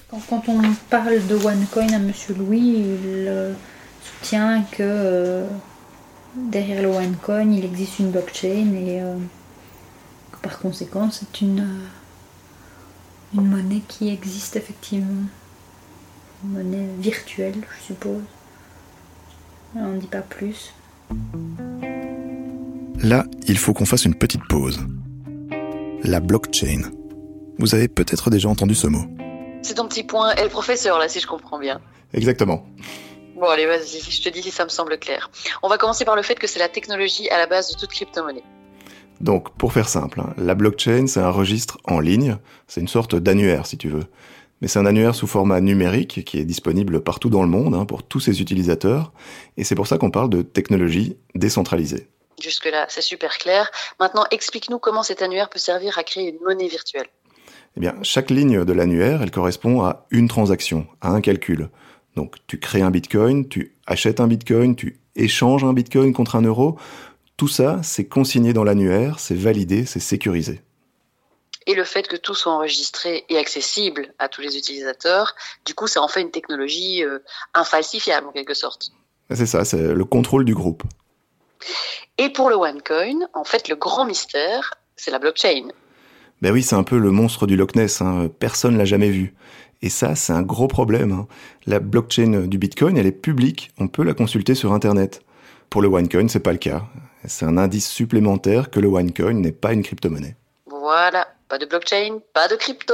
Quand, 0.10 0.44
on 0.48 0.62
parle 0.90 1.26
de 1.28 1.36
OneCoin 1.36 1.92
à 1.94 2.00
Monsieur 2.00 2.36
Louis, 2.36 2.76
il 2.78 3.28
euh, 3.28 3.54
soutient 4.02 4.62
que 4.72 4.78
euh, 4.80 5.46
derrière 6.36 6.82
le 6.82 6.88
OneCoin, 6.88 7.52
il 7.52 7.66
existe 7.66 8.00
une 8.00 8.12
blockchain 8.12 8.74
et 8.76 9.02
euh, 9.02 9.18
que 10.32 10.38
par 10.38 10.60
conséquent, 10.60 11.10
c'est 11.12 11.42
une, 11.42 11.60
euh, 11.60 11.86
une 13.34 13.50
monnaie 13.50 13.82
qui 13.88 14.10
existe 14.10 14.56
effectivement. 14.56 15.24
Une 16.44 16.52
monnaie 16.52 16.88
virtuelle, 17.00 17.62
je 17.78 17.84
suppose. 17.86 18.22
On 19.76 19.94
ne 19.94 20.00
dit 20.00 20.08
pas 20.08 20.22
plus. 20.22 20.74
Là, 23.02 23.26
il 23.48 23.58
faut 23.58 23.74
qu'on 23.74 23.86
fasse 23.86 24.06
une 24.06 24.16
petite 24.16 24.48
pause. 24.48 24.80
La 26.04 26.20
blockchain. 26.20 26.92
Vous 27.58 27.76
avez 27.76 27.88
peut-être 27.88 28.30
déjà 28.30 28.50
entendu 28.50 28.76
ce 28.76 28.88
mot. 28.88 29.06
C'est 29.62 29.76
ton 29.76 29.88
petit 29.88 30.04
point. 30.04 30.34
Et 30.36 30.44
le 30.44 30.50
professeur, 30.50 31.00
là, 31.00 31.08
si 31.08 31.20
je 31.20 31.28
comprends 31.28 31.60
bien. 31.60 31.82
Exactement. 32.14 32.66
Bon, 33.36 33.48
allez, 33.48 33.66
vas-y, 33.66 34.00
je 34.00 34.22
te 34.22 34.30
dis 34.30 34.44
si 34.44 34.52
ça 34.52 34.64
me 34.64 34.70
semble 34.70 34.98
clair. 35.00 35.32
On 35.64 35.70
va 35.70 35.78
commencer 35.78 36.06
par 36.06 36.16
le 36.16 36.22
fait 36.22 36.36
que 36.36 36.48
c'est 36.48 36.60
la 36.60 36.70
technologie 36.70 37.30
à 37.30 37.38
la 37.38 37.48
base 37.48 37.74
de 37.74 37.80
toute 37.80 37.90
crypto-monnaie. 37.90 38.44
Donc, 39.24 39.56
pour 39.56 39.72
faire 39.72 39.88
simple, 39.88 40.20
hein, 40.20 40.34
la 40.38 40.54
blockchain, 40.54 41.08
c'est 41.08 41.22
un 41.22 41.30
registre 41.30 41.78
en 41.86 42.02
ligne. 42.02 42.36
C'est 42.68 42.82
une 42.82 42.90
sorte 42.90 43.16
d'annuaire, 43.16 43.66
si 43.66 43.78
tu 43.78 43.88
veux. 43.88 44.04
Mais 44.60 44.68
c'est 44.68 44.80
un 44.80 44.86
annuaire 44.86 45.16
sous 45.16 45.28
format 45.28 45.62
numérique 45.62 46.26
qui 46.26 46.40
est 46.40 46.44
disponible 46.44 47.02
partout 47.02 47.30
dans 47.30 47.42
le 47.42 47.48
monde 47.48 47.74
hein, 47.74 47.86
pour 47.86 48.04
tous 48.04 48.20
ses 48.20 48.42
utilisateurs. 48.42 49.14
Et 49.56 49.64
c'est 49.64 49.76
pour 49.76 49.88
ça 49.88 49.98
qu'on 49.98 50.12
parle 50.12 50.30
de 50.30 50.42
technologie 50.42 51.16
décentralisée. 51.36 52.10
Jusque-là, 52.42 52.86
c'est 52.90 53.02
super 53.02 53.38
clair. 53.38 53.72
Maintenant, 53.98 54.26
explique-nous 54.30 54.78
comment 54.78 55.04
cet 55.04 55.22
annuaire 55.22 55.50
peut 55.50 55.58
servir 55.58 55.98
à 55.98 56.04
créer 56.04 56.28
une 56.28 56.44
monnaie 56.46 56.68
virtuelle. 56.68 57.08
Eh 57.78 57.80
bien, 57.80 57.96
chaque 58.02 58.30
ligne 58.30 58.66
de 58.66 58.74
l'annuaire, 58.74 59.22
elle 59.22 59.32
correspond 59.32 59.84
à 59.84 60.06
une 60.12 60.28
transaction, 60.28 60.86
à 61.00 61.12
un 61.12 61.22
calcul. 61.22 61.70
Donc, 62.18 62.36
tu 62.48 62.60
crées 62.60 62.82
un 62.82 62.92
bitcoin, 62.92 63.48
tu 63.48 63.78
achètes 63.88 64.20
un 64.20 64.28
bitcoin, 64.28 64.76
tu 64.76 65.00
échanges 65.16 65.64
un 65.64 65.72
bitcoin 65.72 66.12
contre 66.12 66.36
un 66.36 66.42
euro. 66.42 66.78
Tout 67.38 67.48
ça, 67.48 67.80
c'est 67.84 68.06
consigné 68.06 68.54
dans 68.54 68.64
l'annuaire, 68.64 69.20
c'est 69.20 69.36
validé, 69.36 69.86
c'est 69.86 70.00
sécurisé. 70.00 70.62
Et 71.66 71.76
le 71.76 71.84
fait 71.84 72.08
que 72.08 72.18
tout 72.18 72.36
soit 72.36 72.52
enregistré 72.52 73.26
et 73.30 73.38
accessible 73.38 74.14
à 74.20 74.28
tous 74.28 74.42
les 74.42 74.58
utilisateurs, 74.58 75.34
du 75.66 75.74
coup, 75.74 75.88
ça 75.88 76.02
en 76.02 76.08
fait 76.08 76.22
une 76.22 76.32
technologie 76.32 77.04
euh, 77.04 77.20
infalsifiable 77.54 78.28
en 78.28 78.32
quelque 78.32 78.54
sorte. 78.54 78.92
C'est 79.32 79.46
ça, 79.46 79.64
c'est 79.64 79.94
le 79.94 80.06
contrôle 80.06 80.46
du 80.46 80.54
groupe. 80.54 80.84
Et 82.18 82.30
pour 82.30 82.50
le 82.50 82.56
OneCoin, 82.56 83.28
en 83.34 83.46
fait, 83.46 83.70
le 83.70 83.76
grand 83.76 84.06
mystère, 84.06 84.74
c'est 84.96 85.12
la 85.12 85.20
blockchain. 85.20 85.70
Ben 86.42 86.52
oui, 86.52 86.62
c'est 86.62 86.76
un 86.76 86.84
peu 86.84 86.98
le 86.98 87.12
monstre 87.12 87.48
du 87.48 87.56
Loch 87.56 87.76
Ness, 87.76 88.02
hein. 88.02 88.30
personne 88.40 88.78
l'a 88.78 88.86
jamais 88.86 89.10
vu. 89.10 89.34
Et 89.82 89.90
ça, 89.90 90.16
c'est 90.16 90.34
un 90.34 90.42
gros 90.42 90.68
problème. 90.68 91.12
hein. 91.14 91.28
La 91.66 91.80
blockchain 91.80 92.46
du 92.48 92.58
Bitcoin, 92.58 92.98
elle 92.98 93.08
est 93.08 93.12
publique, 93.14 93.72
on 93.80 93.88
peut 93.88 94.04
la 94.04 94.14
consulter 94.14 94.54
sur 94.54 94.74
Internet. 94.74 95.22
Pour 95.70 95.82
le 95.82 95.88
OneCoin, 95.88 96.28
c'est 96.28 96.42
pas 96.42 96.52
le 96.52 96.58
cas. 96.58 96.84
C'est 97.26 97.46
un 97.46 97.58
indice 97.58 97.90
supplémentaire 97.90 98.70
que 98.70 98.80
le 98.80 98.88
OneCoin 98.90 99.34
n'est 99.34 99.52
pas 99.52 99.74
une 99.74 99.84
crypto-monnaie. 99.84 100.36
Voilà, 100.68 101.28
pas 101.48 101.58
de 101.58 101.66
blockchain, 101.66 102.20
pas 102.34 102.48
de 102.48 102.56
crypto. 102.56 102.94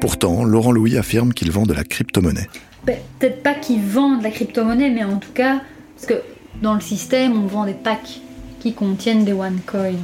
Pourtant, 0.00 0.44
Laurent 0.44 0.72
Louis 0.72 0.96
affirme 0.96 1.32
qu'il 1.32 1.50
vend 1.50 1.64
de 1.64 1.74
la 1.74 1.84
crypto-monnaie. 1.84 2.48
Ben, 2.84 2.98
Peut-être 3.18 3.42
pas 3.42 3.54
qu'ils 3.54 3.82
vendent 3.82 4.18
de 4.18 4.24
la 4.24 4.30
crypto-monnaie, 4.30 4.90
mais 4.90 5.04
en 5.04 5.18
tout 5.18 5.32
cas, 5.32 5.60
parce 5.94 6.06
que 6.06 6.22
dans 6.60 6.74
le 6.74 6.80
système, 6.80 7.32
on 7.42 7.46
vend 7.46 7.64
des 7.64 7.74
packs 7.74 8.20
qui 8.60 8.74
contiennent 8.74 9.24
des 9.24 9.32
OneCoin. 9.32 9.94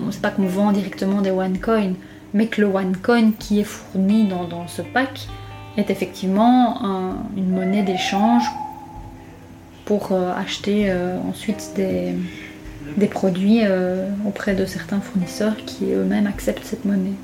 On 0.00 0.10
sait 0.10 0.20
pas 0.20 0.30
qu'on 0.30 0.46
vend 0.46 0.72
directement 0.72 1.20
des 1.22 1.30
OneCoin, 1.30 1.94
mais 2.34 2.46
que 2.46 2.60
le 2.60 2.66
OneCoin 2.66 3.32
qui 3.38 3.60
est 3.60 3.64
fourni 3.64 4.26
dans, 4.28 4.44
dans 4.44 4.68
ce 4.68 4.82
pack 4.82 5.26
est 5.76 5.88
effectivement 5.90 6.82
un- 6.84 7.16
une 7.36 7.50
monnaie 7.50 7.82
d'échange 7.82 8.44
pour 9.84 10.12
euh, 10.12 10.32
acheter 10.32 10.90
euh, 10.90 11.18
ensuite 11.18 11.72
des, 11.76 12.14
des 12.96 13.06
produits 13.06 13.60
euh, 13.62 14.08
auprès 14.26 14.54
de 14.54 14.66
certains 14.66 15.00
fournisseurs 15.00 15.56
qui 15.66 15.92
eux-mêmes 15.92 16.26
acceptent 16.26 16.64
cette 16.64 16.84
monnaie. 16.84 17.16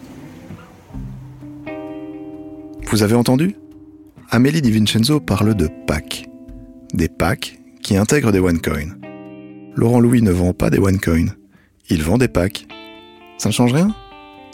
Vous 2.87 3.03
avez 3.03 3.15
entendu? 3.15 3.57
Amélie 4.31 4.63
Di 4.63 4.71
Vincenzo 4.71 5.21
parle 5.21 5.55
de 5.55 5.69
packs. 5.87 6.27
Des 6.95 7.09
packs 7.09 7.59
qui 7.83 7.97
intègrent 7.97 8.33
des 8.33 8.41
OneCoin. 8.41 8.97
Laurent 9.75 10.01
Louis 10.01 10.23
ne 10.23 10.31
vend 10.31 10.53
pas 10.53 10.71
des 10.71 10.79
OneCoin. 10.79 11.27
Il 11.91 12.03
vend 12.03 12.19
des 12.19 12.29
packs. 12.29 12.67
Ça 13.39 13.49
ne 13.49 13.55
change 13.55 13.73
rien? 13.73 13.95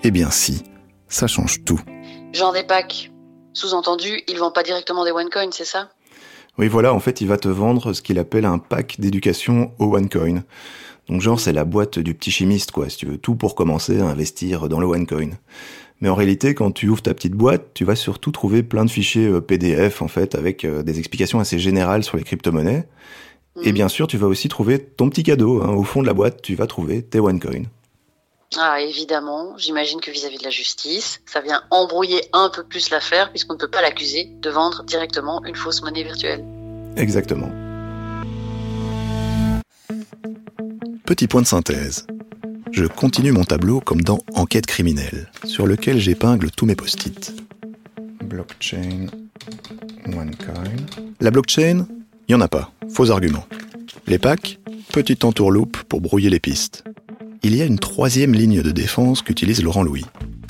Eh 0.03 0.11
bien 0.11 0.31
si, 0.31 0.63
ça 1.09 1.27
change 1.27 1.65
tout. 1.65 1.81
Genre 2.33 2.53
des 2.53 2.65
packs. 2.65 3.11
Sous-entendu, 3.53 4.21
ils 4.29 4.37
vendent 4.37 4.55
pas 4.55 4.65
directement 4.65 5.05
des 5.05 5.13
OneCoin, 5.13 5.49
c'est 5.53 5.65
ça? 5.65 5.89
Oui, 6.59 6.69
voilà, 6.69 6.95
en 6.95 7.01
fait, 7.01 7.21
il 7.21 7.27
va 7.27 7.37
te 7.37 7.49
vendre 7.49 7.93
ce 7.93 8.01
qu'il 8.03 8.19
appelle 8.19 8.45
un 8.45 8.59
pack 8.59 8.97
d'éducation 9.01 9.73
au 9.79 9.97
OneCoin. 9.97 10.45
Donc, 11.09 11.21
genre, 11.21 11.41
c'est 11.41 11.53
la 11.53 11.65
boîte 11.65 11.99
du 11.99 12.15
petit 12.15 12.31
chimiste, 12.31 12.71
quoi, 12.71 12.89
si 12.89 12.99
tu 12.99 13.07
veux, 13.07 13.19
tout 13.19 13.35
pour 13.35 13.55
commencer 13.55 14.01
à 14.01 14.07
investir 14.07 14.69
dans 14.69 14.79
le 14.81 14.87
OneCoin. 14.87 15.31
Mais 16.01 16.09
en 16.09 16.15
réalité, 16.15 16.55
quand 16.55 16.71
tu 16.71 16.89
ouvres 16.89 17.03
ta 17.03 17.13
petite 17.15 17.35
boîte, 17.35 17.71
tu 17.75 17.85
vas 17.85 17.97
surtout 17.97 18.31
trouver 18.31 18.63
plein 18.63 18.85
de 18.85 18.91
fichiers 18.91 19.27
euh, 19.27 19.41
PDF, 19.41 20.01
en 20.03 20.09
fait, 20.09 20.35
avec 20.35 20.65
euh, 20.65 20.83
des 20.83 20.99
explications 20.99 21.41
assez 21.41 21.59
générales 21.59 22.05
sur 22.05 22.17
les 22.17 22.23
crypto-monnaies. 22.25 22.87
Et 23.63 23.69
Mhm. 23.71 23.75
bien 23.75 23.89
sûr, 23.89 24.07
tu 24.07 24.17
vas 24.19 24.27
aussi 24.29 24.49
trouver 24.49 24.79
ton 24.79 25.09
petit 25.11 25.23
cadeau. 25.25 25.63
hein. 25.63 25.71
Au 25.71 25.83
fond 25.85 26.03
de 26.03 26.07
la 26.07 26.15
boîte, 26.15 26.43
tu 26.43 26.55
vas 26.55 26.67
trouver 26.67 27.03
tes 27.03 27.21
OneCoin. 27.21 27.65
Ah, 28.57 28.81
évidemment, 28.81 29.57
j'imagine 29.59 30.01
que 30.01 30.11
vis-à-vis 30.11 30.39
de 30.39 30.45
la 30.45 30.51
justice, 30.51 31.21
ça 31.27 31.41
vient 31.41 31.63
embrouiller 31.71 32.23
un 32.33 32.51
peu 32.51 32.63
plus 32.63 32.91
l'affaire 32.91 33.31
puisqu'on 33.31 33.55
ne 33.55 33.59
peut 33.59 33.71
pas 33.71 33.83
l'accuser 33.83 34.31
de 34.41 34.51
vendre 34.51 34.85
directement 34.85 35.45
une 35.45 35.57
fausse 35.57 35.83
monnaie 35.83 36.05
virtuelle. 36.05 36.45
Exactement. 36.97 37.51
Petit 41.05 41.27
point 41.27 41.43
de 41.43 41.47
synthèse. 41.47 42.07
Je 42.71 42.87
continue 42.87 43.33
mon 43.33 43.45
tableau 43.45 43.81
comme 43.81 44.03
dans 44.03 44.19
Enquête 44.35 44.67
criminelle, 44.67 45.31
sur 45.45 45.67
lequel 45.67 45.99
j'épingle 45.99 46.51
tous 46.51 46.67
mes 46.67 46.75
post-it. 46.75 47.35
Blockchain, 48.25 49.07
OneCoin. 50.07 50.77
La 51.21 51.31
blockchain, 51.31 51.87
il 52.29 52.35
n'y 52.35 52.35
en 52.35 52.41
a 52.41 52.49
pas. 52.49 52.73
Faux 52.89 53.11
argument. 53.11 53.47
Les 54.07 54.19
packs, 54.19 54.59
petite 54.93 55.25
entourloupe 55.25 55.77
pour 55.85 56.01
brouiller 56.01 56.31
les 56.31 56.41
pistes. 56.41 56.85
Il 57.47 57.55
y 57.55 57.61
a 57.61 57.67
une 57.67 57.79
troisième 57.79 58.33
ligne 58.33 58.63
de 58.63 58.71
défense 58.71 59.21
qu'utilise 59.21 59.63
Laurent 59.63 59.83
Louis. 59.83 60.07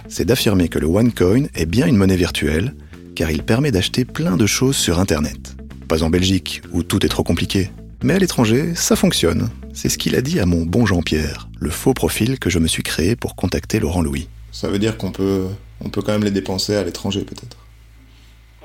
C'est 0.07 0.25
d'affirmer 0.25 0.69
que 0.69 0.79
le 0.79 0.87
OneCoin 0.87 1.47
est 1.57 1.67
bien 1.67 1.89
une 1.89 1.97
monnaie 1.97 2.15
virtuelle, 2.15 2.73
car 3.17 3.33
il 3.33 3.43
permet 3.43 3.73
d'acheter 3.73 4.05
plein 4.05 4.37
de 4.37 4.47
choses 4.47 4.77
sur 4.77 5.01
Internet. 5.01 5.57
Pas 5.89 6.05
en 6.05 6.09
Belgique, 6.09 6.63
où 6.71 6.85
tout 6.85 7.05
est 7.05 7.09
trop 7.09 7.25
compliqué. 7.25 7.73
Mais 8.05 8.15
à 8.15 8.19
l'étranger, 8.21 8.77
ça 8.77 8.95
fonctionne. 8.95 9.51
C'est 9.73 9.89
ce 9.89 9.99
qu'il 9.99 10.15
a 10.15 10.21
dit 10.21 10.39
à 10.39 10.47
mon 10.47 10.65
bon 10.65 10.87
Jean-Pierre, 10.87 11.49
le 11.59 11.69
faux 11.69 11.95
profil 11.95 12.39
que 12.39 12.49
je 12.49 12.61
me 12.61 12.69
suis 12.69 12.85
créé 12.85 13.17
pour 13.17 13.35
contacter 13.35 13.81
Laurent 13.81 14.03
Louis. 14.03 14.29
Ça 14.53 14.69
veut 14.69 14.79
dire 14.79 14.97
qu'on 14.97 15.11
peut, 15.11 15.49
on 15.85 15.89
peut 15.89 16.01
quand 16.01 16.13
même 16.13 16.23
les 16.23 16.31
dépenser 16.31 16.77
à 16.77 16.85
l'étranger, 16.85 17.23
peut-être? 17.23 17.57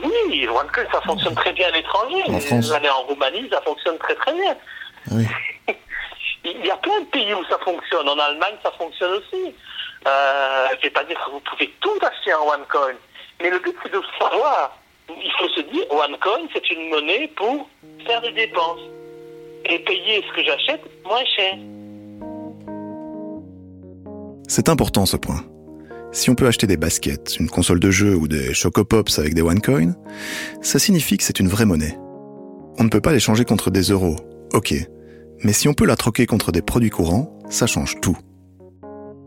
Oui, 0.03 0.41
le 0.43 0.51
OneCoin, 0.51 0.83
ça 0.91 1.01
fonctionne 1.01 1.33
très 1.33 1.53
bien 1.53 1.65
à 1.67 1.75
l'étranger. 1.75 2.21
En 2.27 2.39
France. 2.39 2.71
Allez 2.73 2.89
en 2.89 3.07
Roumanie, 3.07 3.49
ça 3.49 3.59
fonctionne 3.65 3.97
très 3.97 4.13
très 4.13 4.33
bien. 4.33 4.55
Ah 5.09 5.13
oui. 5.15 5.25
Il 6.45 6.65
y 6.65 6.71
a 6.71 6.77
plein 6.77 7.01
de 7.01 7.05
pays 7.05 7.33
où 7.33 7.43
ça 7.45 7.57
fonctionne. 7.59 8.07
En 8.07 8.17
Allemagne, 8.17 8.55
ça 8.63 8.71
fonctionne 8.77 9.13
aussi. 9.13 9.53
Euh, 10.07 10.67
je 10.77 10.83
vais 10.83 10.89
pas 10.89 11.03
dire 11.03 11.19
que 11.25 11.31
vous 11.31 11.41
pouvez 11.41 11.73
tout 11.81 11.99
acheter 12.01 12.33
en 12.33 12.47
OneCoin. 12.47 12.95
Mais 13.41 13.49
le 13.49 13.59
but, 13.59 13.75
c'est 13.83 13.91
de 13.91 14.01
savoir. 14.19 14.77
Il 15.09 15.31
faut 15.37 15.49
se 15.49 15.61
dire, 15.61 15.83
OneCoin, 15.91 16.47
c'est 16.53 16.69
une 16.71 16.89
monnaie 16.89 17.27
pour 17.35 17.69
faire 18.05 18.21
des 18.21 18.31
dépenses. 18.31 18.81
Et 19.65 19.79
payer 19.79 20.23
ce 20.27 20.35
que 20.35 20.43
j'achète 20.43 20.81
moins 21.05 21.25
cher. 21.35 21.55
C'est 24.47 24.69
important 24.69 25.05
ce 25.05 25.17
point. 25.17 25.43
Si 26.11 26.29
on 26.29 26.35
peut 26.35 26.47
acheter 26.47 26.65
des 26.65 26.77
baskets, 26.77 27.37
une 27.39 27.49
console 27.49 27.79
de 27.79 27.91
jeu 27.91 28.15
ou 28.15 28.27
des 28.27 28.53
Chocopops 28.53 29.19
avec 29.19 29.35
des 29.35 29.41
OneCoin, 29.41 29.93
ça 30.61 30.79
signifie 30.79 31.17
que 31.17 31.23
c'est 31.23 31.39
une 31.39 31.49
vraie 31.49 31.65
monnaie. 31.65 31.97
On 32.79 32.83
ne 32.83 32.89
peut 32.89 33.01
pas 33.01 33.11
les 33.11 33.19
changer 33.19 33.45
contre 33.45 33.69
des 33.69 33.91
euros, 33.91 34.15
ok. 34.53 34.73
Mais 35.43 35.53
si 35.53 35.67
on 35.67 35.73
peut 35.73 35.85
la 35.85 35.95
troquer 35.95 36.25
contre 36.25 36.51
des 36.51 36.61
produits 36.61 36.89
courants, 36.89 37.39
ça 37.49 37.67
change 37.67 37.99
tout. 38.01 38.17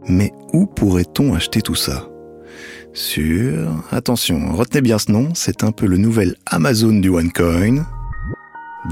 Mais 0.09 0.33
où 0.53 0.67
pourrait-on 0.67 1.35
acheter 1.35 1.63
tout 1.63 1.75
ça? 1.75 2.09
Sur... 2.93 3.71
Attention, 3.91 4.53
retenez 4.53 4.83
bien 4.83 4.99
ce 4.99 5.11
nom, 5.11 5.31
c'est 5.35 5.65
un 5.65 5.73
peu 5.73 5.87
le 5.87 5.97
nouvel 5.97 6.37
Amazon 6.47 6.93
du 6.93 7.09
OneCoin. 7.09 7.87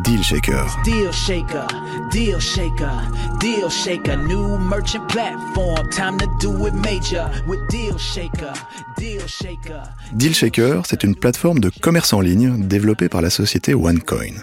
Deal 0.04 0.22
Shaker. 0.22 0.66
Deal 0.84 1.12
Shaker, 1.12 1.66
Deal 2.12 2.40
Shaker, 2.40 3.10
Deal 3.40 3.68
Shaker, 3.68 4.16
new 4.18 4.56
merchant 4.56 5.04
platform. 5.08 5.88
Time 5.90 6.16
to 6.16 6.26
do 6.40 6.66
it 6.66 6.74
major 6.74 7.28
with 7.48 7.58
Deal 7.68 7.98
Shaker, 7.98 8.52
Deal 8.96 9.26
Shaker. 9.26 9.82
Deal 10.12 10.32
Shaker, 10.32 10.82
c'est 10.86 11.02
une 11.02 11.16
plateforme 11.16 11.58
de 11.58 11.70
commerce 11.80 12.12
en 12.12 12.20
ligne 12.20 12.68
développée 12.68 13.08
par 13.08 13.20
la 13.20 13.30
société 13.30 13.74
OneCoin. 13.74 14.36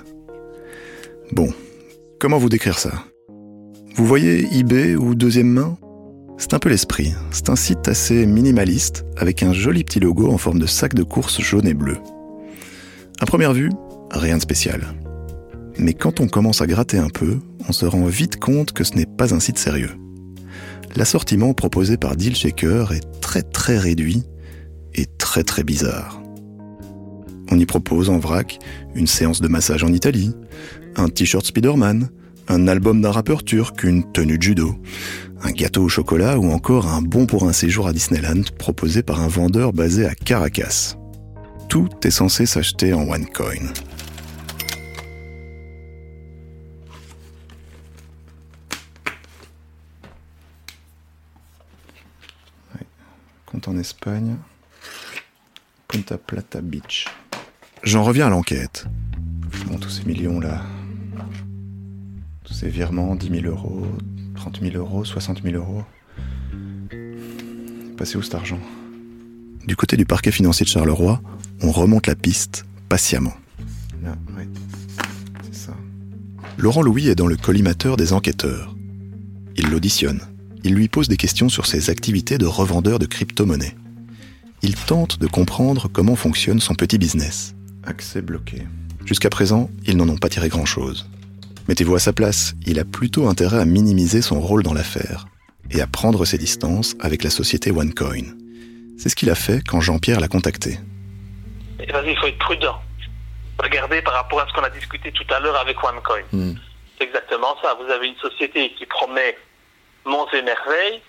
Bon, 1.31 1.53
comment 2.19 2.37
vous 2.37 2.49
décrire 2.49 2.79
ça? 2.79 2.91
Vous 3.95 4.05
voyez 4.05 4.47
eBay 4.57 4.95
ou 4.95 5.15
Deuxième 5.15 5.49
Main? 5.49 5.77
C'est 6.37 6.53
un 6.53 6.59
peu 6.59 6.69
l'esprit. 6.69 7.13
C'est 7.31 7.49
un 7.49 7.55
site 7.55 7.87
assez 7.87 8.25
minimaliste 8.25 9.05
avec 9.17 9.43
un 9.43 9.53
joli 9.53 9.83
petit 9.83 9.99
logo 9.99 10.31
en 10.31 10.37
forme 10.37 10.59
de 10.59 10.65
sac 10.65 10.93
de 10.93 11.03
course 11.03 11.41
jaune 11.41 11.67
et 11.67 11.73
bleu. 11.73 11.97
À 13.19 13.25
première 13.25 13.53
vue, 13.53 13.71
rien 14.11 14.37
de 14.37 14.41
spécial. 14.41 14.81
Mais 15.79 15.93
quand 15.93 16.19
on 16.19 16.27
commence 16.27 16.61
à 16.61 16.67
gratter 16.67 16.97
un 16.97 17.09
peu, 17.09 17.39
on 17.67 17.71
se 17.71 17.85
rend 17.85 18.05
vite 18.05 18.39
compte 18.39 18.71
que 18.71 18.83
ce 18.83 18.95
n'est 18.95 19.05
pas 19.05 19.33
un 19.33 19.39
site 19.39 19.57
sérieux. 19.57 19.91
L'assortiment 20.95 21.53
proposé 21.53 21.97
par 21.97 22.15
Deal 22.15 22.35
Shaker 22.35 22.93
est 22.93 23.21
très 23.21 23.41
très 23.41 23.77
réduit 23.77 24.23
et 24.95 25.05
très 25.05 25.43
très 25.43 25.63
bizarre. 25.63 26.21
On 27.49 27.59
y 27.59 27.65
propose 27.65 28.09
en 28.09 28.19
vrac 28.19 28.59
une 28.95 29.07
séance 29.07 29.41
de 29.41 29.47
massage 29.47 29.83
en 29.83 29.93
Italie, 29.93 30.33
un 30.95 31.07
t-shirt 31.07 31.45
Spider-Man, 31.45 32.09
un 32.47 32.67
album 32.67 33.01
d'un 33.01 33.11
rappeur 33.11 33.43
turc, 33.43 33.83
une 33.83 34.11
tenue 34.11 34.37
de 34.37 34.43
judo, 34.43 34.75
un 35.43 35.51
gâteau 35.51 35.83
au 35.83 35.89
chocolat 35.89 36.39
ou 36.39 36.51
encore 36.51 36.87
un 36.87 37.01
bon 37.01 37.25
pour 37.25 37.47
un 37.47 37.53
séjour 37.53 37.87
à 37.87 37.93
Disneyland 37.93 38.43
proposé 38.57 39.03
par 39.03 39.21
un 39.21 39.27
vendeur 39.27 39.73
basé 39.73 40.05
à 40.05 40.15
Caracas. 40.15 40.95
Tout 41.69 41.89
est 42.03 42.11
censé 42.11 42.45
s'acheter 42.45 42.93
en 42.93 43.07
OneCoin. 43.07 43.73
compte 53.45 53.69
en 53.69 53.77
Espagne. 53.77 54.35
Punta 55.87 56.17
Plata 56.17 56.61
Beach. 56.61 57.07
J'en 57.87 58.03
reviens 58.03 58.27
à 58.27 58.29
l'enquête. 58.29 58.85
Bon, 59.65 59.77
tous 59.77 59.89
ces 59.89 60.03
millions-là. 60.03 60.61
Tous 62.43 62.53
ces 62.53 62.67
virements, 62.67 63.15
10 63.15 63.41
000 63.41 63.45
euros, 63.45 63.87
30 64.35 64.59
000 64.61 64.75
euros, 64.75 65.05
60 65.05 65.41
000 65.41 65.55
euros. 65.55 65.83
Passez 67.97 68.17
où 68.17 68.21
cet 68.21 68.35
argent? 68.35 68.59
Du 69.65 69.77
côté 69.77 69.95
du 69.95 70.05
parquet 70.05 70.31
financier 70.31 70.65
de 70.65 70.69
Charleroi, 70.69 71.21
on 71.61 71.71
remonte 71.71 72.07
la 72.07 72.15
piste 72.15 72.65
patiemment. 72.89 73.33
Là, 74.03 74.15
oui. 74.37 74.43
C'est 75.43 75.67
ça. 75.67 75.73
Laurent 76.57 76.81
Louis 76.81 77.07
est 77.07 77.15
dans 77.15 77.27
le 77.27 77.37
collimateur 77.37 77.95
des 77.95 78.11
enquêteurs. 78.11 78.75
Il 79.55 79.69
l'auditionne 79.69 80.21
il 80.63 80.73
lui 80.73 80.89
pose 80.89 81.07
des 81.07 81.15
questions 81.15 81.47
sur 81.47 81.65
ses 81.65 81.89
activités 81.89 82.37
de 82.37 82.45
revendeur 82.45 82.99
de 82.99 83.05
crypto-monnaies. 83.05 83.75
Il 84.63 84.75
tente 84.75 85.17
de 85.17 85.27
comprendre 85.27 85.87
comment 85.87 86.17
fonctionne 86.17 86.59
son 86.59 86.75
petit 86.75 86.97
business. 86.97 87.55
Accès 87.87 88.21
bloqué. 88.21 88.63
Jusqu'à 89.05 89.29
présent, 89.29 89.69
ils 89.85 89.95
n'en 89.95 90.09
ont 90.09 90.17
pas 90.17 90.27
tiré 90.27 90.49
grand-chose. 90.49 91.09
Mettez-vous 91.69 91.95
à 91.95 91.99
sa 91.99 92.11
place, 92.11 92.53
il 92.65 92.79
a 92.79 92.83
plutôt 92.83 93.29
intérêt 93.29 93.59
à 93.59 93.65
minimiser 93.65 94.21
son 94.21 94.41
rôle 94.41 94.61
dans 94.61 94.73
l'affaire 94.73 95.25
et 95.71 95.81
à 95.81 95.87
prendre 95.87 96.25
ses 96.25 96.37
distances 96.37 96.95
avec 96.99 97.23
la 97.23 97.29
société 97.29 97.71
OneCoin. 97.71 98.35
C'est 98.97 99.07
ce 99.07 99.15
qu'il 99.15 99.29
a 99.29 99.35
fait 99.35 99.65
quand 99.65 99.79
Jean-Pierre 99.79 100.19
l'a 100.19 100.27
contacté. 100.27 100.79
Vas-y, 101.89 102.11
il 102.11 102.17
faut 102.17 102.27
être 102.27 102.39
prudent. 102.39 102.81
Regardez 103.57 104.01
par 104.01 104.15
rapport 104.15 104.41
à 104.41 104.47
ce 104.47 104.53
qu'on 104.53 104.63
a 104.63 104.69
discuté 104.69 105.13
tout 105.13 105.25
à 105.33 105.39
l'heure 105.39 105.55
avec 105.55 105.81
OneCoin. 105.81 106.23
Hmm. 106.33 106.55
C'est 106.97 107.05
exactement 107.05 107.55
ça. 107.61 107.77
Vous 107.81 107.89
avez 107.89 108.07
une 108.07 108.17
société 108.17 108.73
qui 108.77 108.85
promet 108.85 109.37
monts 110.03 110.27
et 110.33 110.41
merveilles, 110.41 111.01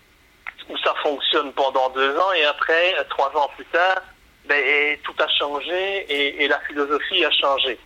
où 0.71 0.77
ça 0.79 0.95
fonctionne 1.03 1.53
pendant 1.55 1.91
deux 1.91 2.17
ans 2.17 2.33
et 2.39 2.45
après, 2.45 2.95
trois 3.11 3.31
ans 3.37 3.51
plus 3.57 3.67
tard, 3.67 4.01
ben, 4.49 4.59
et 4.65 4.99
tout 5.05 5.15
a 5.19 5.29
changé 5.29 6.07
et, 6.09 6.45
et 6.45 6.49
la 6.49 6.59
philosophie 6.61 7.25
a 7.25 7.31
changé. 7.31 7.79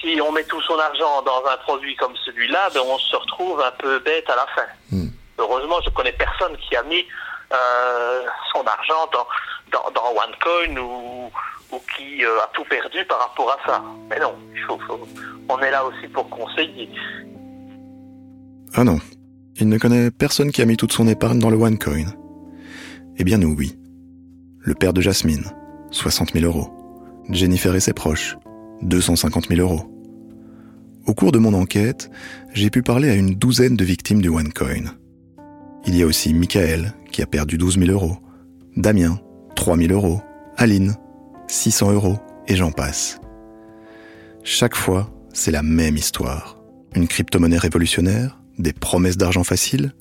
Si 0.00 0.20
on 0.20 0.32
met 0.32 0.44
tout 0.44 0.60
son 0.62 0.78
argent 0.78 1.22
dans 1.22 1.42
un 1.50 1.56
produit 1.58 1.96
comme 1.96 2.14
celui-là, 2.26 2.68
ben, 2.74 2.80
on 2.86 2.98
se 2.98 3.16
retrouve 3.16 3.60
un 3.60 3.70
peu 3.72 3.98
bête 4.00 4.28
à 4.28 4.36
la 4.36 4.46
fin. 4.54 4.66
Hmm. 4.92 5.08
Heureusement, 5.38 5.76
je 5.84 5.90
connais 5.90 6.12
personne 6.12 6.56
qui 6.58 6.76
a 6.76 6.82
mis 6.82 7.04
euh, 7.52 8.22
son 8.52 8.62
argent 8.64 9.08
dans, 9.12 9.26
dans, 9.72 9.90
dans 9.92 10.10
OneCoin 10.12 10.76
ou, 10.80 11.30
ou 11.72 11.80
qui 11.96 12.24
euh, 12.24 12.38
a 12.42 12.50
tout 12.52 12.64
perdu 12.64 13.04
par 13.06 13.18
rapport 13.20 13.50
à 13.50 13.58
ça. 13.66 13.82
Mais 14.10 14.18
non, 14.20 14.34
il 14.54 14.60
faut, 14.62 14.78
faut- 14.86 15.08
on 15.48 15.58
est 15.60 15.70
là 15.70 15.84
aussi 15.84 16.06
pour 16.08 16.28
conseiller. 16.28 16.88
Ah 18.74 18.84
non, 18.84 18.98
il 19.56 19.68
ne 19.68 19.78
connaît 19.78 20.10
personne 20.10 20.50
qui 20.52 20.60
a 20.62 20.66
mis 20.66 20.76
toute 20.76 20.92
son 20.92 21.06
épargne 21.08 21.38
dans 21.38 21.50
le 21.50 21.56
OneCoin. 21.56 22.06
Eh 23.16 23.24
bien 23.24 23.38
nous, 23.38 23.54
oui. 23.56 23.78
Le 24.66 24.74
père 24.74 24.94
de 24.94 25.02
Jasmine, 25.02 25.44
60 25.90 26.32
000 26.32 26.46
euros. 26.46 26.70
Jennifer 27.28 27.74
et 27.74 27.80
ses 27.80 27.92
proches, 27.92 28.38
250 28.80 29.48
000 29.48 29.60
euros. 29.60 29.82
Au 31.06 31.12
cours 31.12 31.32
de 31.32 31.38
mon 31.38 31.52
enquête, 31.52 32.10
j'ai 32.54 32.70
pu 32.70 32.82
parler 32.82 33.10
à 33.10 33.14
une 33.14 33.34
douzaine 33.34 33.76
de 33.76 33.84
victimes 33.84 34.22
du 34.22 34.30
OneCoin. 34.30 34.94
Il 35.86 35.94
y 35.94 36.02
a 36.02 36.06
aussi 36.06 36.32
Michael, 36.32 36.94
qui 37.12 37.20
a 37.20 37.26
perdu 37.26 37.58
12 37.58 37.78
000 37.78 37.90
euros, 37.90 38.16
Damien, 38.74 39.20
3 39.54 39.76
000 39.76 39.92
euros, 39.92 40.22
Aline, 40.56 40.94
600 41.46 41.92
euros, 41.92 42.16
et 42.48 42.56
j'en 42.56 42.72
passe. 42.72 43.20
Chaque 44.44 44.76
fois, 44.76 45.10
c'est 45.34 45.50
la 45.50 45.62
même 45.62 45.98
histoire. 45.98 46.58
Une 46.94 47.06
crypto-monnaie 47.06 47.58
révolutionnaire, 47.58 48.40
des 48.58 48.72
promesses 48.72 49.18
d'argent 49.18 49.44
facile, 49.44 49.92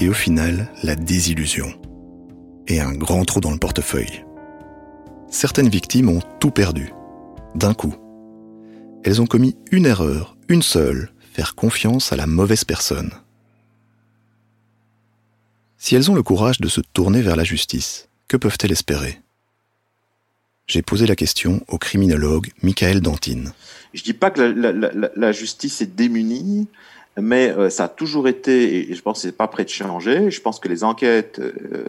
et 0.00 0.08
au 0.08 0.12
final, 0.12 0.72
la 0.82 0.96
désillusion. 0.96 1.72
Et 2.68 2.80
un 2.80 2.92
grand 2.92 3.24
trou 3.24 3.40
dans 3.40 3.50
le 3.50 3.58
portefeuille. 3.58 4.24
Certaines 5.28 5.68
victimes 5.68 6.08
ont 6.08 6.20
tout 6.40 6.50
perdu, 6.50 6.92
d'un 7.54 7.74
coup. 7.74 7.94
Elles 9.04 9.20
ont 9.20 9.26
commis 9.26 9.56
une 9.70 9.86
erreur, 9.86 10.36
une 10.48 10.62
seule, 10.62 11.10
faire 11.32 11.54
confiance 11.54 12.12
à 12.12 12.16
la 12.16 12.26
mauvaise 12.26 12.64
personne. 12.64 13.10
Si 15.78 15.96
elles 15.96 16.10
ont 16.10 16.14
le 16.14 16.22
courage 16.22 16.60
de 16.60 16.68
se 16.68 16.80
tourner 16.80 17.22
vers 17.22 17.34
la 17.34 17.44
justice, 17.44 18.08
que 18.28 18.36
peuvent-elles 18.36 18.72
espérer? 18.72 19.20
J'ai 20.68 20.82
posé 20.82 21.06
la 21.06 21.16
question 21.16 21.60
au 21.66 21.78
criminologue 21.78 22.50
Michael 22.62 23.00
Dantine. 23.00 23.52
Je 23.92 24.02
dis 24.02 24.12
pas 24.12 24.30
que 24.30 24.40
la, 24.40 25.32
justice 25.32 25.80
est 25.80 25.96
démunie, 25.96 26.68
mais 27.20 27.50
euh, 27.50 27.68
ça 27.68 27.84
a 27.84 27.88
toujours 27.88 28.28
été, 28.28 28.90
et 28.90 28.94
je 28.94 29.02
pense 29.02 29.18
que 29.18 29.22
c'est 29.22 29.36
pas 29.36 29.48
prêt 29.48 29.64
de 29.64 29.70
changer. 29.70 30.30
Je 30.30 30.40
pense 30.40 30.60
que 30.60 30.68
les 30.68 30.84
enquêtes 30.84 31.40
euh, 31.40 31.88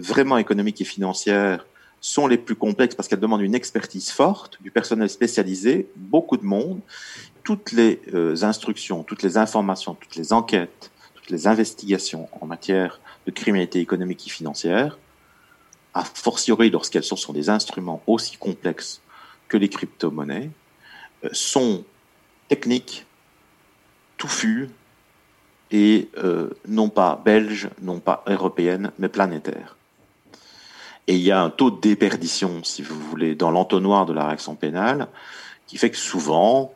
vraiment 0.00 0.38
économiques 0.38 0.80
et 0.80 0.84
financières 0.84 1.64
sont 2.00 2.26
les 2.26 2.36
plus 2.36 2.54
complexes 2.54 2.94
parce 2.94 3.08
qu'elles 3.08 3.20
demandent 3.20 3.40
une 3.40 3.54
expertise 3.54 4.10
forte, 4.10 4.60
du 4.62 4.70
personnel 4.70 5.08
spécialisé, 5.08 5.88
beaucoup 5.96 6.36
de 6.36 6.44
monde. 6.44 6.80
Toutes 7.42 7.72
les 7.72 8.00
euh, 8.12 8.36
instructions, 8.42 9.02
toutes 9.02 9.22
les 9.22 9.38
informations, 9.38 9.94
toutes 9.94 10.16
les 10.16 10.32
enquêtes, 10.32 10.90
toutes 11.14 11.30
les 11.30 11.46
investigations 11.46 12.28
en 12.40 12.46
matière 12.46 13.00
de 13.26 13.30
criminalité 13.30 13.80
économique 13.80 14.26
et 14.26 14.30
financière, 14.30 14.98
a 15.94 16.04
fortiori 16.04 16.68
lorsqu'elles 16.70 17.04
sont 17.04 17.16
sur 17.16 17.32
des 17.32 17.48
instruments 17.48 18.02
aussi 18.06 18.36
complexes 18.36 19.00
que 19.48 19.56
les 19.56 19.68
crypto-monnaies, 19.68 20.50
euh, 21.24 21.28
sont 21.32 21.84
techniques, 22.48 23.06
touffues 24.18 24.68
et 25.70 26.08
euh, 26.18 26.50
non 26.68 26.88
pas 26.88 27.20
belges, 27.24 27.70
non 27.80 27.98
pas 27.98 28.24
européennes, 28.26 28.92
mais 28.98 29.08
planétaires. 29.08 29.76
Et 31.06 31.16
il 31.16 31.22
y 31.22 31.30
a 31.30 31.42
un 31.42 31.50
taux 31.50 31.70
de 31.70 31.80
déperdition, 31.80 32.60
si 32.62 32.82
vous 32.82 32.98
voulez, 32.98 33.34
dans 33.34 33.50
l'entonnoir 33.50 34.06
de 34.06 34.12
la 34.12 34.26
réaction 34.26 34.54
pénale, 34.54 35.08
qui 35.66 35.76
fait 35.76 35.90
que 35.90 35.96
souvent, 35.96 36.72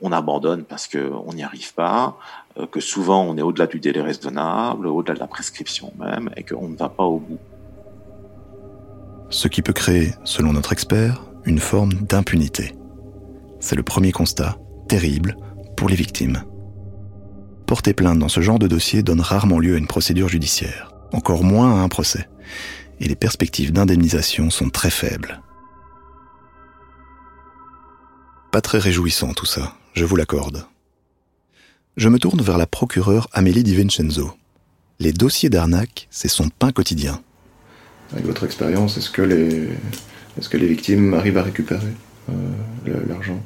on 0.00 0.12
abandonne 0.12 0.64
parce 0.64 0.88
qu'on 0.88 1.32
n'y 1.34 1.42
arrive 1.42 1.74
pas, 1.74 2.16
euh, 2.58 2.66
que 2.66 2.80
souvent 2.80 3.22
on 3.22 3.36
est 3.36 3.42
au-delà 3.42 3.66
du 3.66 3.80
délai 3.80 4.00
raisonnable, 4.00 4.86
au-delà 4.86 5.14
de 5.14 5.20
la 5.20 5.26
prescription 5.26 5.92
même, 5.98 6.30
et 6.36 6.42
qu'on 6.42 6.68
ne 6.68 6.76
va 6.76 6.88
pas 6.88 7.04
au 7.04 7.18
bout. 7.18 7.38
Ce 9.28 9.48
qui 9.48 9.60
peut 9.60 9.72
créer, 9.72 10.12
selon 10.24 10.52
notre 10.52 10.72
expert, 10.72 11.22
une 11.44 11.58
forme 11.58 11.92
d'impunité. 11.92 12.74
C'est 13.60 13.76
le 13.76 13.82
premier 13.82 14.12
constat, 14.12 14.56
terrible, 14.88 15.36
pour 15.76 15.88
les 15.88 15.96
victimes. 15.96 16.44
Porter 17.66 17.92
plainte 17.92 18.20
dans 18.20 18.28
ce 18.28 18.40
genre 18.40 18.58
de 18.58 18.68
dossier 18.68 19.02
donne 19.02 19.20
rarement 19.20 19.58
lieu 19.58 19.74
à 19.74 19.78
une 19.78 19.88
procédure 19.88 20.28
judiciaire, 20.28 20.92
encore 21.12 21.42
moins 21.42 21.80
à 21.80 21.82
un 21.82 21.88
procès 21.88 22.28
et 23.00 23.08
les 23.08 23.16
perspectives 23.16 23.72
d'indemnisation 23.72 24.50
sont 24.50 24.70
très 24.70 24.90
faibles. 24.90 25.40
Pas 28.52 28.60
très 28.60 28.78
réjouissant 28.78 29.34
tout 29.34 29.46
ça, 29.46 29.74
je 29.94 30.04
vous 30.04 30.16
l'accorde. 30.16 30.66
Je 31.96 32.08
me 32.08 32.18
tourne 32.18 32.42
vers 32.42 32.58
la 32.58 32.66
procureure 32.66 33.28
Amélie 33.32 33.62
Di 33.62 33.74
Vincenzo. 33.74 34.32
Les 34.98 35.12
dossiers 35.12 35.50
d'arnaque, 35.50 36.08
c'est 36.10 36.28
son 36.28 36.48
pain 36.48 36.72
quotidien. 36.72 37.22
Avec 38.12 38.24
votre 38.24 38.44
expérience, 38.44 38.96
est-ce 38.96 39.10
que 39.10 39.22
les, 39.22 39.68
est-ce 40.38 40.48
que 40.48 40.56
les 40.56 40.66
victimes 40.66 41.14
arrivent 41.14 41.38
à 41.38 41.42
récupérer 41.42 41.92
euh, 42.30 42.34
l'argent? 43.08 43.42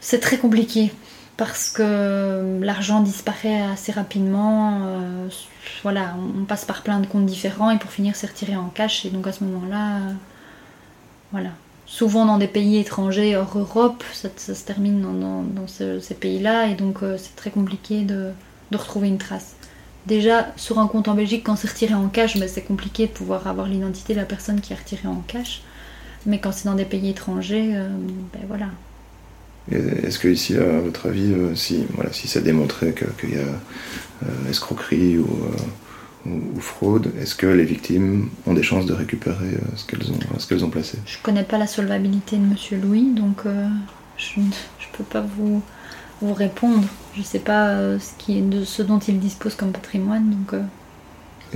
C'est 0.00 0.20
très 0.20 0.38
compliqué 0.38 0.90
parce 1.36 1.70
que 1.70 2.60
l'argent 2.60 3.00
disparaît 3.00 3.62
assez 3.62 3.92
rapidement. 3.92 4.80
Euh, 4.84 5.28
voilà, 5.82 6.14
on 6.40 6.44
passe 6.44 6.64
par 6.64 6.82
plein 6.82 7.00
de 7.00 7.06
comptes 7.06 7.26
différents 7.26 7.70
et 7.70 7.78
pour 7.78 7.90
finir 7.90 8.16
c'est 8.16 8.26
retiré 8.26 8.56
en 8.56 8.68
cash 8.68 9.06
et 9.06 9.10
donc 9.10 9.26
à 9.26 9.32
ce 9.32 9.44
moment-là, 9.44 9.96
euh, 9.96 10.12
voilà. 11.32 11.50
Souvent 11.86 12.24
dans 12.24 12.38
des 12.38 12.46
pays 12.46 12.78
étrangers 12.78 13.36
hors 13.36 13.58
Europe, 13.58 14.02
ça, 14.12 14.28
se 14.36 14.64
termine 14.64 15.02
dans, 15.02 15.66
ces 15.66 16.14
pays-là 16.14 16.66
et 16.68 16.74
donc 16.74 17.02
euh, 17.02 17.18
c'est 17.18 17.36
très 17.36 17.50
compliqué 17.50 18.02
de, 18.02 18.30
retrouver 18.72 19.08
une 19.08 19.18
trace. 19.18 19.56
Déjà 20.06 20.48
sur 20.56 20.78
un 20.78 20.86
compte 20.86 21.08
en 21.08 21.14
Belgique, 21.14 21.44
quand 21.44 21.56
c'est 21.56 21.68
retiré 21.68 21.94
en 21.94 22.08
cash, 22.08 22.38
ben, 22.38 22.48
c'est 22.48 22.62
compliqué 22.62 23.06
de 23.06 23.12
pouvoir 23.12 23.46
avoir 23.46 23.66
l'identité 23.66 24.14
de 24.14 24.18
la 24.18 24.24
personne 24.24 24.60
qui 24.60 24.72
a 24.72 24.76
retiré 24.76 25.06
en 25.08 25.22
cash. 25.26 25.62
Mais 26.24 26.38
quand 26.38 26.52
c'est 26.52 26.66
dans 26.66 26.74
des 26.74 26.84
pays 26.84 27.10
étrangers, 27.10 27.74
ben 28.32 28.40
voilà, 28.48 28.66
est-ce 29.70 30.18
que 30.18 30.28
ici, 30.28 30.56
à 30.56 30.80
votre 30.80 31.06
avis, 31.08 31.32
euh, 31.32 31.54
si, 31.54 31.84
voilà, 31.94 32.12
si 32.12 32.26
ça 32.26 32.40
démontrait 32.40 32.94
qu'il 33.18 33.30
y 33.30 33.36
a 33.36 33.44
euh, 34.24 34.50
escroquerie 34.50 35.18
ou, 35.18 35.28
euh, 36.26 36.30
ou, 36.56 36.60
fraude, 36.60 37.12
est-ce 37.20 37.34
que 37.34 37.46
les 37.46 37.64
victimes 37.64 38.28
ont 38.46 38.54
des 38.54 38.62
chances 38.62 38.86
de 38.86 38.92
récupérer 38.92 39.56
ce 39.76 39.86
qu'elles 39.86 40.10
ont, 40.10 40.38
ce 40.38 40.46
qu'elles 40.46 40.64
ont 40.64 40.70
placé? 40.70 40.98
Je 41.06 41.18
ne 41.18 41.22
connais 41.22 41.44
pas 41.44 41.58
la 41.58 41.66
solvabilité 41.66 42.36
de 42.36 42.44
Monsieur 42.44 42.78
Louis, 42.78 43.12
donc 43.14 43.42
je 44.16 44.40
ne 44.40 44.46
peux 44.96 45.04
pas 45.04 45.20
vous, 45.20 45.62
vous 46.20 46.34
répondre. 46.34 46.86
Je 47.14 47.20
ne 47.20 47.24
sais 47.24 47.40
pas 47.40 47.98
ce, 47.98 48.10
qui 48.18 48.38
est 48.38 48.42
de 48.42 48.64
ce 48.64 48.82
dont 48.82 48.98
il 48.98 49.18
dispose 49.20 49.54
comme 49.54 49.72
patrimoine. 49.72 50.30
Donc, 50.30 50.60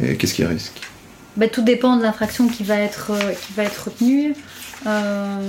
Et 0.02 0.16
qu'est-ce 0.16 0.34
qui 0.34 0.44
risque? 0.44 0.80
Bah, 1.36 1.48
Tout 1.48 1.62
dépend 1.62 1.96
de 1.96 2.02
l'infraction 2.02 2.48
qui 2.48 2.64
va 2.64 2.76
être, 2.76 3.12
qui 3.46 3.52
va 3.52 3.64
être 3.64 3.84
retenue. 3.84 4.34
Euh, 4.86 5.40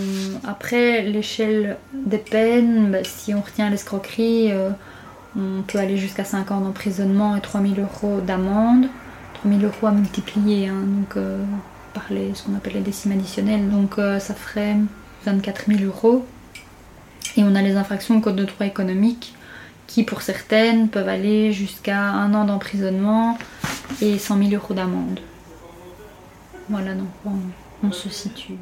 après, 0.45 1.03
l'échelle 1.03 1.77
des 1.93 2.17
peines, 2.17 2.91
bah, 2.91 3.03
si 3.03 3.33
on 3.33 3.41
retient 3.41 3.69
l'escroquerie, 3.69 4.51
euh, 4.51 4.69
on 5.37 5.61
peut 5.61 5.77
aller 5.77 5.97
jusqu'à 5.97 6.23
5 6.23 6.51
ans 6.51 6.61
d'emprisonnement 6.61 7.35
et 7.35 7.41
3000 7.41 7.79
euros 7.79 8.21
d'amende. 8.21 8.87
3000 9.35 9.65
euros 9.65 9.87
à 9.87 9.91
multiplier 9.91 10.67
hein, 10.67 10.83
donc, 10.85 11.17
euh, 11.17 11.43
par 11.93 12.05
les, 12.09 12.33
ce 12.33 12.43
qu'on 12.43 12.55
appelle 12.55 12.73
les 12.73 12.81
décimes 12.81 13.11
additionnelles. 13.11 13.69
Donc 13.69 13.95
ça 13.97 14.33
ferait 14.33 14.75
24 15.25 15.65
000 15.67 15.83
euros. 15.83 16.25
Et 17.35 17.43
on 17.43 17.53
a 17.53 17.61
les 17.61 17.75
infractions 17.75 18.17
au 18.17 18.19
code 18.19 18.35
de 18.35 18.45
droit 18.45 18.65
économique 18.65 19.35
qui, 19.85 20.03
pour 20.03 20.21
certaines, 20.21 20.89
peuvent 20.89 21.07
aller 21.07 21.53
jusqu'à 21.53 22.01
un 22.01 22.33
an 22.33 22.45
d'emprisonnement 22.45 23.37
et 24.01 24.17
100 24.17 24.37
000 24.49 24.51
euros 24.53 24.73
d'amende. 24.73 25.19
Voilà, 26.69 26.93
donc 26.95 27.07
on 27.83 27.91
se 27.91 28.09
situe. 28.09 28.57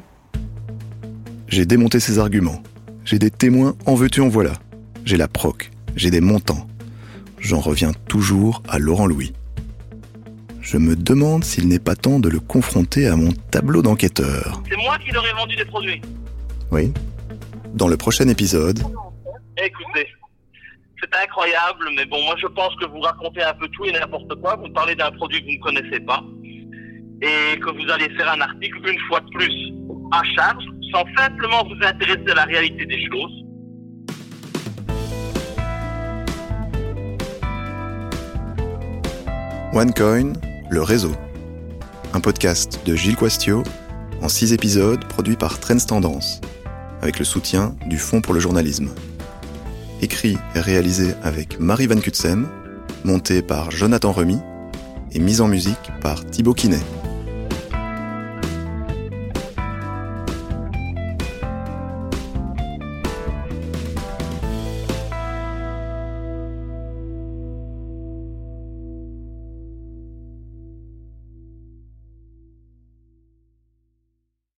J'ai 1.48 1.66
démonté 1.66 2.00
ses 2.00 2.18
arguments. 2.18 2.62
J'ai 3.04 3.18
des 3.18 3.30
témoins 3.30 3.76
en 3.86 3.94
veux-tu 3.94 4.20
en 4.20 4.28
voilà. 4.28 4.52
J'ai 5.04 5.16
la 5.16 5.28
proc. 5.28 5.70
J'ai 5.94 6.10
des 6.10 6.20
montants. 6.20 6.66
J'en 7.38 7.60
reviens 7.60 7.92
toujours 8.08 8.62
à 8.68 8.78
Laurent 8.78 9.06
Louis. 9.06 9.32
Je 10.60 10.78
me 10.78 10.96
demande 10.96 11.44
s'il 11.44 11.68
n'est 11.68 11.78
pas 11.78 11.94
temps 11.94 12.18
de 12.18 12.28
le 12.28 12.40
confronter 12.40 13.06
à 13.06 13.14
mon 13.16 13.32
tableau 13.50 13.82
d'enquêteur. 13.82 14.62
C'est 14.68 14.76
moi 14.76 14.98
qui 14.98 15.12
leur 15.12 15.24
ai 15.24 15.32
vendu 15.32 15.54
des 15.54 15.64
produits. 15.64 16.02
Oui. 16.72 16.92
Dans 17.74 17.86
le 17.86 17.96
prochain 17.96 18.26
épisode. 18.28 18.80
Écoutez, 19.56 20.08
c'est 21.00 21.14
incroyable, 21.22 21.88
mais 21.96 22.04
bon, 22.06 22.22
moi 22.24 22.34
je 22.40 22.46
pense 22.48 22.74
que 22.76 22.86
vous 22.86 23.00
racontez 23.00 23.42
un 23.42 23.54
peu 23.54 23.68
tout 23.68 23.84
et 23.84 23.92
n'importe 23.92 24.34
quoi. 24.40 24.56
Vous 24.56 24.72
parlez 24.72 24.96
d'un 24.96 25.12
produit 25.12 25.40
que 25.40 25.46
vous 25.46 25.70
ne 25.70 25.80
connaissez 25.80 26.00
pas 26.00 26.22
et 27.22 27.58
que 27.58 27.70
vous 27.70 27.90
allez 27.90 28.08
faire 28.16 28.32
un 28.32 28.40
article 28.40 28.78
une 28.86 28.98
fois 29.08 29.20
de 29.20 29.30
plus 29.30 29.72
à 30.12 30.22
charge 30.34 30.64
sans 30.92 31.04
simplement 31.16 31.64
vous 31.64 31.86
intéresser 31.86 32.30
à 32.30 32.34
la 32.34 32.44
réalité 32.44 32.86
des 32.86 33.04
choses. 33.06 33.46
OneCoin, 39.72 40.32
le 40.70 40.82
réseau. 40.82 41.12
Un 42.14 42.20
podcast 42.20 42.80
de 42.86 42.94
Gilles 42.94 43.16
Quastio 43.16 43.62
en 44.22 44.28
six 44.28 44.52
épisodes 44.52 45.04
produits 45.04 45.36
par 45.36 45.60
Trends 45.60 45.76
Tendance, 45.86 46.40
avec 47.02 47.18
le 47.18 47.24
soutien 47.24 47.74
du 47.86 47.98
Fonds 47.98 48.22
pour 48.22 48.32
le 48.32 48.40
journalisme. 48.40 48.88
Écrit 50.00 50.38
et 50.54 50.60
réalisé 50.60 51.14
avec 51.22 51.60
Marie 51.60 51.86
Van 51.86 52.00
Kutsem, 52.00 52.48
monté 53.04 53.42
par 53.42 53.70
Jonathan 53.70 54.12
Remy 54.12 54.38
et 55.12 55.18
mise 55.18 55.40
en 55.40 55.48
musique 55.48 55.90
par 56.00 56.24
Thibaut 56.24 56.54
Kinet. 56.54 56.95